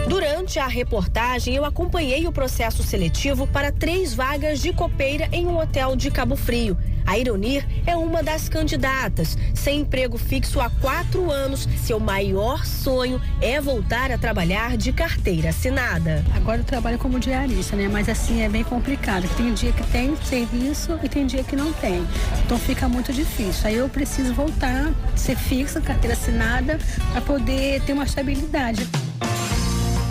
[0.10, 5.60] Durante a reportagem, eu acompanhei o processo seletivo para três vagas de copeira em um
[5.60, 6.76] hotel de Cabo Frio.
[7.05, 9.38] A Ironir é uma das candidatas.
[9.53, 15.49] Sem emprego fixo há quatro anos, seu maior sonho é voltar a trabalhar de carteira
[15.49, 16.26] assinada.
[16.36, 17.88] Agora eu trabalho como diarista, né?
[17.88, 19.30] Mas assim é bem complicado.
[19.38, 22.03] Tem dia que tem serviço e tem dia que não tem.
[22.43, 23.68] Então fica muito difícil.
[23.68, 26.80] Aí eu preciso voltar, ser fixa, carteira assinada,
[27.12, 28.88] para poder ter uma estabilidade.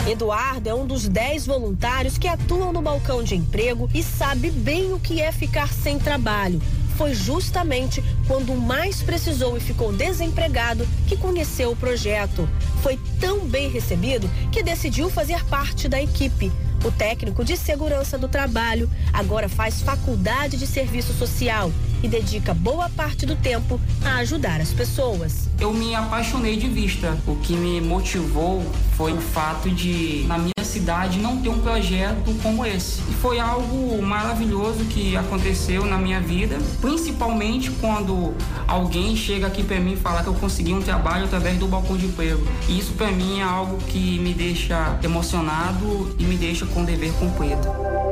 [0.08, 4.94] Eduardo é um dos 10 voluntários que atuam no balcão de emprego e sabe bem
[4.94, 6.62] o que é ficar sem trabalho.
[6.96, 12.48] Foi justamente quando mais precisou e ficou desempregado que conheceu o projeto.
[12.82, 16.50] Foi tão bem recebido que decidiu fazer parte da equipe.
[16.86, 21.70] O técnico de segurança do trabalho agora faz faculdade de serviço social
[22.02, 25.48] e dedica boa parte do tempo a ajudar as pessoas.
[25.60, 27.16] Eu me apaixonei de vista.
[27.26, 28.64] O que me motivou
[28.96, 33.00] foi o fato de, na minha cidade, não ter um projeto como esse.
[33.10, 38.34] E foi algo maravilhoso que aconteceu na minha vida, principalmente quando
[38.66, 41.96] alguém chega aqui para mim e fala que eu consegui um trabalho através do balcão
[41.96, 42.46] de emprego.
[42.68, 47.12] E isso para mim é algo que me deixa emocionado e me deixa com dever
[47.14, 48.07] cumprido.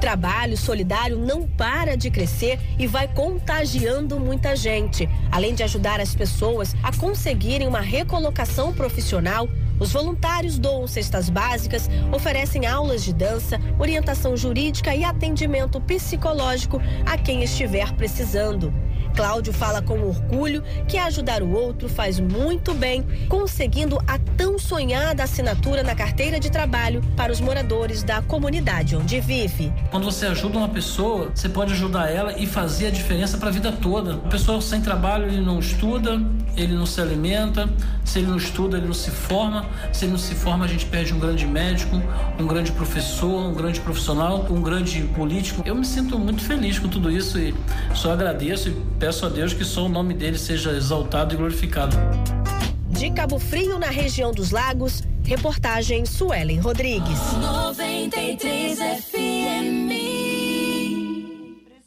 [0.00, 5.06] Trabalho solidário não para de crescer e vai contagiando muita gente.
[5.30, 9.46] Além de ajudar as pessoas a conseguirem uma recolocação profissional,
[9.78, 17.18] os voluntários doam cestas básicas, oferecem aulas de dança, orientação jurídica e atendimento psicológico a
[17.18, 18.72] quem estiver precisando.
[19.14, 25.22] Cláudio fala com orgulho que ajudar o outro faz muito bem, conseguindo a tão sonhada
[25.22, 29.72] assinatura na carteira de trabalho para os moradores da comunidade onde vive.
[29.90, 33.52] Quando você ajuda uma pessoa, você pode ajudar ela e fazer a diferença para a
[33.52, 34.14] vida toda.
[34.14, 36.20] A pessoa sem trabalho, ele não estuda,
[36.56, 37.68] ele não se alimenta,
[38.04, 40.86] se ele não estuda, ele não se forma, se ele não se forma, a gente
[40.86, 42.00] perde um grande médico,
[42.38, 45.62] um grande professor, um grande profissional, um grande político.
[45.64, 47.54] Eu me sinto muito feliz com tudo isso e
[47.94, 48.68] só agradeço
[49.00, 51.96] peço a Deus que só o nome dele seja exaltado e glorificado.
[52.90, 57.18] De Cabo Frio, na região dos Lagos, reportagem Suelen Rodrigues.
[57.40, 59.90] 93 FM.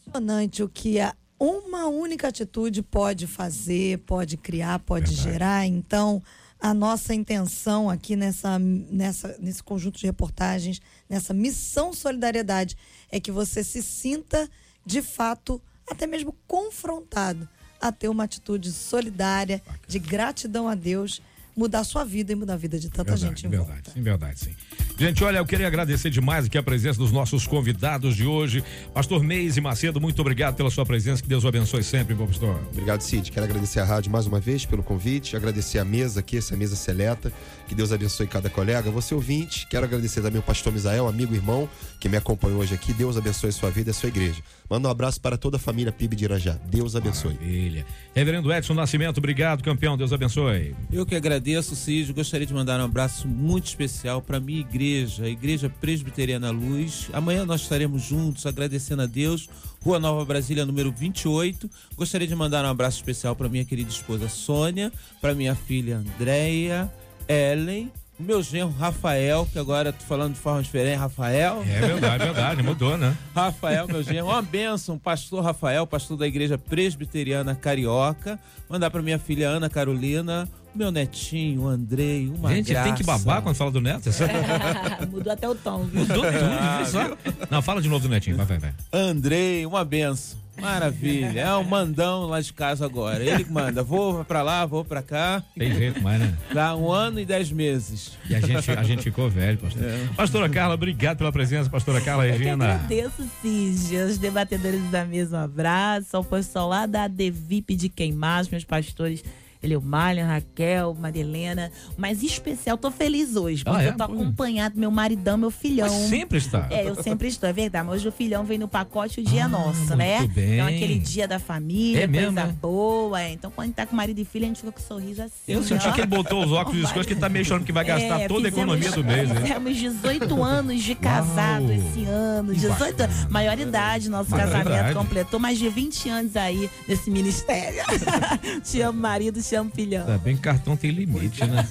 [0.09, 5.31] Impressionante o que a uma única atitude pode fazer, pode criar, pode Verdade.
[5.31, 5.67] gerar.
[5.67, 6.19] Então,
[6.59, 12.75] a nossa intenção aqui nessa, nessa, nesse conjunto de reportagens, nessa missão solidariedade,
[13.11, 14.49] é que você se sinta
[14.83, 17.47] de fato até mesmo confrontado
[17.81, 21.21] a ter uma atitude solidária, de gratidão a Deus,
[21.55, 23.91] mudar a sua vida e mudar a vida de tanta verdade, gente em verdade, volta.
[23.91, 24.55] Sim, verdade, sim.
[24.97, 28.63] Gente, olha, eu queria agradecer demais aqui a presença dos nossos convidados de hoje.
[28.93, 31.21] Pastor Meise Macedo, muito obrigado pela sua presença.
[31.21, 32.61] Que Deus o abençoe sempre, bom pastor.
[32.71, 33.31] Obrigado, Cid.
[33.31, 36.75] Quero agradecer a rádio mais uma vez pelo convite, agradecer a mesa aqui, essa mesa
[36.75, 37.33] seleta.
[37.67, 38.91] Que Deus abençoe cada colega.
[38.91, 41.67] Você ouvinte, quero agradecer também o pastor Misael, amigo e irmão,
[41.99, 42.93] que me acompanhou hoje aqui.
[42.93, 44.43] Deus abençoe a sua vida e a sua igreja.
[44.69, 46.57] Manda um abraço para toda a família PIB de Irajá.
[46.69, 47.33] Deus abençoe.
[47.33, 47.85] Maravilha.
[48.15, 49.97] Reverendo Edson Nascimento, obrigado, campeão.
[49.97, 50.75] Deus abençoe.
[50.91, 52.13] Eu que agradeço, Cid.
[52.13, 57.09] Gostaria de mandar um abraço muito especial para minha igreja, a Igreja Presbiteriana Luz.
[57.13, 59.49] Amanhã nós estaremos juntos agradecendo a Deus.
[59.81, 61.69] Rua Nova Brasília, número 28.
[61.95, 64.91] Gostaria de mandar um abraço especial para minha querida esposa Sônia,
[65.21, 66.91] para minha filha Andréia,
[67.27, 71.63] Ellen o meu genro Rafael, que agora tô falando de forma diferente, Rafael.
[71.67, 73.17] É verdade, verdade, mudou, né?
[73.33, 74.27] Rafael, meu genro.
[74.27, 78.39] Uma bênção, pastor Rafael, pastor da igreja presbiteriana carioca.
[78.69, 82.85] Mandar para minha filha Ana Carolina, meu netinho, Andrei, uma Gente, graça.
[82.85, 84.09] tem que babar quando fala do neto.
[84.09, 85.83] É, mudou até o tom.
[85.85, 86.01] Viu?
[86.01, 87.17] Mudou tudo, viu só?
[87.49, 88.73] Não, fala de novo do netinho, vai, vai, vai.
[88.91, 90.42] Andrei, uma benção.
[90.59, 91.39] Maravilha.
[91.41, 93.23] É o mandão lá de casa agora.
[93.23, 93.83] Ele que manda.
[93.83, 95.43] Vou pra lá, vou pra cá.
[95.57, 96.37] Tem jeito mais, né?
[96.53, 98.17] Dá um ano e dez meses.
[98.29, 99.83] E a gente, a gente ficou velho, pastor.
[99.83, 100.07] É.
[100.15, 102.65] Pastora Carla, obrigado pela presença, pastora Carla Eu que Regina.
[102.75, 103.95] agradeço, Cid.
[103.97, 106.15] Os debatedores da mesa, um abraço.
[106.15, 109.23] Ao pessoal lá da Devip de Queimados, meus pastores.
[109.63, 111.71] Eleumalian, Raquel, Marilena.
[111.97, 113.89] Mas em especial, tô feliz hoje, porque Ah, é?
[113.89, 115.87] eu tô acompanhado do meu maridão, meu filhão.
[115.87, 116.67] Mas sempre está.
[116.69, 117.85] É, eu sempre estou, é verdade.
[117.87, 120.17] Mas hoje o filhão vem no pacote o dia nosso, né?
[120.17, 120.53] Ah, muito bem.
[120.55, 122.53] Então aquele dia da família, É coisa mesmo, é?
[122.61, 123.21] boa.
[123.21, 123.31] é.
[123.31, 125.21] Então quando a gente tá com marido e filho, a gente fica com um sorriso
[125.21, 125.33] assim.
[125.47, 125.91] Eu senti ó.
[125.91, 127.85] que ele botou os óculos e as coisas que ele tá meio chorando que vai
[127.85, 129.41] gastar É, toda a economia do mês, né?
[129.41, 131.73] Fizemos 18 anos de casado Uau.
[131.73, 132.53] esse ano.
[132.53, 133.25] 18 anos.
[133.29, 134.63] Maioridade, nosso Maioridade.
[134.69, 137.81] casamento completou mais de 20 anos aí nesse ministério.
[138.63, 140.01] te amo, marido, te filhão.
[140.07, 141.67] Ainda bem que cartão tem limite, né?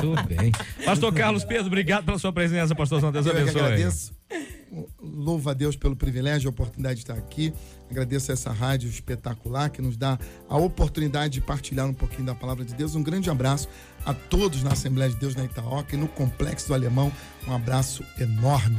[0.00, 0.52] Tudo bem.
[0.84, 3.24] Pastor Carlos Pedro, obrigado pela sua presença, pastor Santos.
[3.24, 3.62] Deus Eu é que abençoe.
[3.62, 4.12] agradeço.
[5.02, 7.52] Louvo a Deus pelo privilégio e a oportunidade de estar aqui.
[7.90, 10.18] Agradeço a essa rádio espetacular que nos dá
[10.48, 12.94] a oportunidade de partilhar um pouquinho da palavra de Deus.
[12.94, 13.68] Um grande abraço
[14.04, 17.10] a todos na Assembleia de Deus na Itaoca e no Complexo do Alemão.
[17.46, 18.78] Um abraço enorme.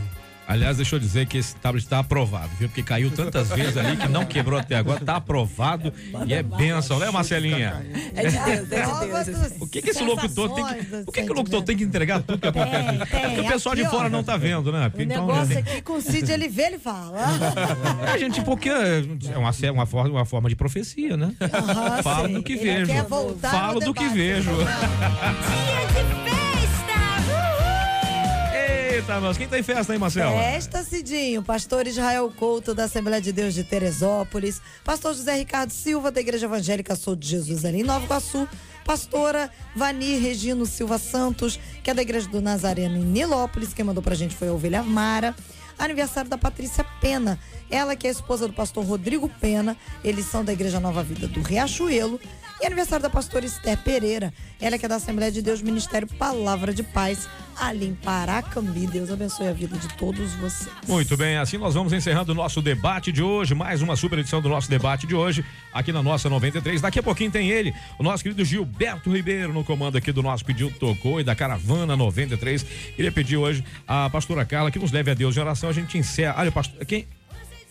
[0.49, 2.67] Aliás, deixa eu dizer que esse tablet está aprovado, viu?
[2.67, 5.93] Porque caiu tantas vezes ali que não quebrou até agora, tá aprovado
[6.25, 7.85] e é bênção, né, Marcelinha?
[8.15, 9.51] É de Deus, é de Deus.
[9.59, 12.23] O que que esse locutor tem que, o que que o locutor tem que entregar
[12.23, 12.87] tudo que acontece?
[13.11, 13.51] Tem, É porque o tem.
[13.51, 14.09] pessoal de fora ó.
[14.09, 14.91] não tá vendo, né?
[14.91, 17.19] O negócio aqui com o Cid, ele vê, ele fala.
[18.11, 21.31] É, gente, porque é uma, uma, forma, uma forma de profecia, né?
[21.41, 22.33] Aham, Falo sei.
[22.33, 22.91] do que Ele vejo.
[22.91, 24.49] quer voltar Falo do que vejo.
[28.99, 30.37] Eita, mas quem tá em festa aí, Marcelo?
[30.37, 31.41] Festa, Cidinho.
[31.41, 34.61] Pastor Israel Couto, da Assembleia de Deus de Teresópolis.
[34.83, 38.45] Pastor José Ricardo Silva, da Igreja Evangélica Sou de Jesus, ali em Nova Iguaçu.
[38.83, 43.73] Pastora Vani Regino Silva Santos, que é da Igreja do Nazareno em Nilópolis.
[43.73, 45.33] Quem mandou pra gente foi a Ovelha Mara.
[45.77, 47.39] Aniversário da Patrícia Pena.
[47.71, 49.77] Ela que é a esposa do pastor Rodrigo Pena.
[50.03, 52.19] Eles são da Igreja Nova Vida do Riachuelo.
[52.61, 54.33] E aniversário da pastora Esther Pereira.
[54.59, 58.85] Ela que é da Assembleia de Deus Ministério Palavra de Paz, ali em Paracambi.
[58.85, 60.69] Deus abençoe a vida de todos vocês.
[60.85, 64.41] Muito bem, assim nós vamos encerrando o nosso debate de hoje, mais uma super edição
[64.41, 66.81] do nosso debate de hoje, aqui na nossa 93.
[66.81, 70.43] Daqui a pouquinho tem ele, o nosso querido Gilberto Ribeiro, no comando aqui do nosso
[70.43, 72.63] Pediu Tocou e da Caravana 93.
[72.95, 75.69] Queria pedir hoje a pastora Carla que nos leve a Deus em oração.
[75.69, 76.35] A gente encerra.
[76.37, 77.07] Olha, pastor, quem.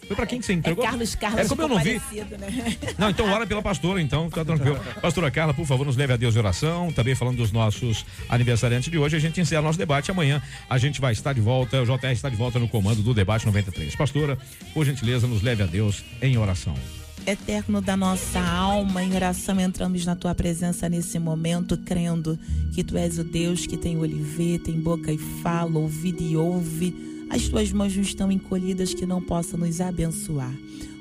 [0.09, 0.83] Foi pra quem que você É entregou?
[0.85, 2.01] Carlos Carlos É como eu não vi.
[2.39, 2.77] né?
[2.99, 4.81] Não, então ora pela pastora, então, tá tranquilo.
[5.01, 6.91] Pastora Carla, por favor, nos leve a Deus em oração.
[6.93, 10.11] Também falando dos nossos aniversariantes de hoje, a gente encerra nosso debate.
[10.11, 13.13] Amanhã a gente vai estar de volta, o JR está de volta no comando do
[13.13, 13.95] debate 93.
[13.97, 14.39] Pastora,
[14.73, 16.75] por gentileza, nos leve a Deus em oração.
[17.27, 22.39] Eterno da nossa alma, em oração entramos na tua presença nesse momento, crendo
[22.73, 26.23] que tu és o Deus que tem olho e vê, tem boca e fala, ouvido
[26.23, 26.95] e ouve.
[27.31, 30.53] As tuas mãos não estão encolhidas que não possam nos abençoar.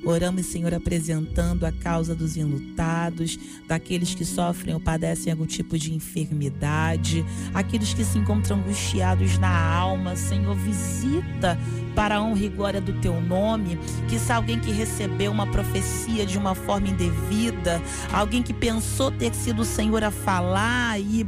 [0.04, 5.94] Oramos, Senhor, apresentando a causa dos enlutados, daqueles que sofrem ou padecem algum tipo de
[5.94, 10.16] enfermidade, aqueles que se encontram angustiados na alma.
[10.16, 11.60] Senhor, visita
[11.96, 13.78] para a honra e glória do teu nome.
[14.08, 17.82] Que se alguém que recebeu uma profecia de uma forma indevida,
[18.14, 21.28] alguém que pensou ter sido o Senhor a falar e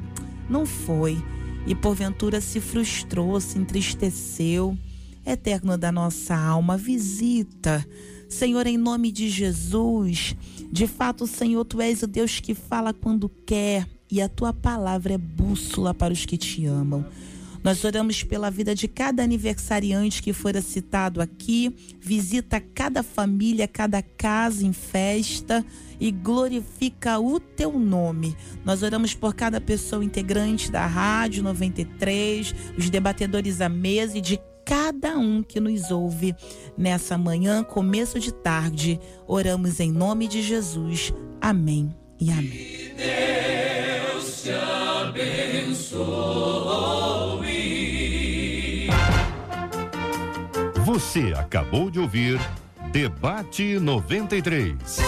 [0.49, 1.21] não foi,
[1.67, 4.77] e porventura se frustrou, se entristeceu.
[5.25, 7.85] Eterno da nossa alma, visita.
[8.27, 10.35] Senhor, em nome de Jesus,
[10.71, 15.13] de fato, Senhor, tu és o Deus que fala quando quer e a tua palavra
[15.13, 17.05] é bússola para os que te amam.
[17.63, 24.01] Nós oramos pela vida de cada aniversariante que fora citado aqui, visita cada família, cada
[24.01, 25.65] casa em festa
[25.99, 28.35] e glorifica o teu nome.
[28.63, 34.39] Nós oramos por cada pessoa integrante da Rádio 93, os debatedores à mesa e de
[34.69, 36.35] cada um que nos ouve
[36.77, 38.99] nessa manhã, começo de tarde.
[39.27, 41.11] Oramos em nome de Jesus.
[41.41, 42.93] Amém e amém.
[42.95, 44.51] Deus te
[45.01, 45.99] abençoe.
[50.85, 52.39] Você acabou de ouvir
[52.91, 54.99] Debate 93.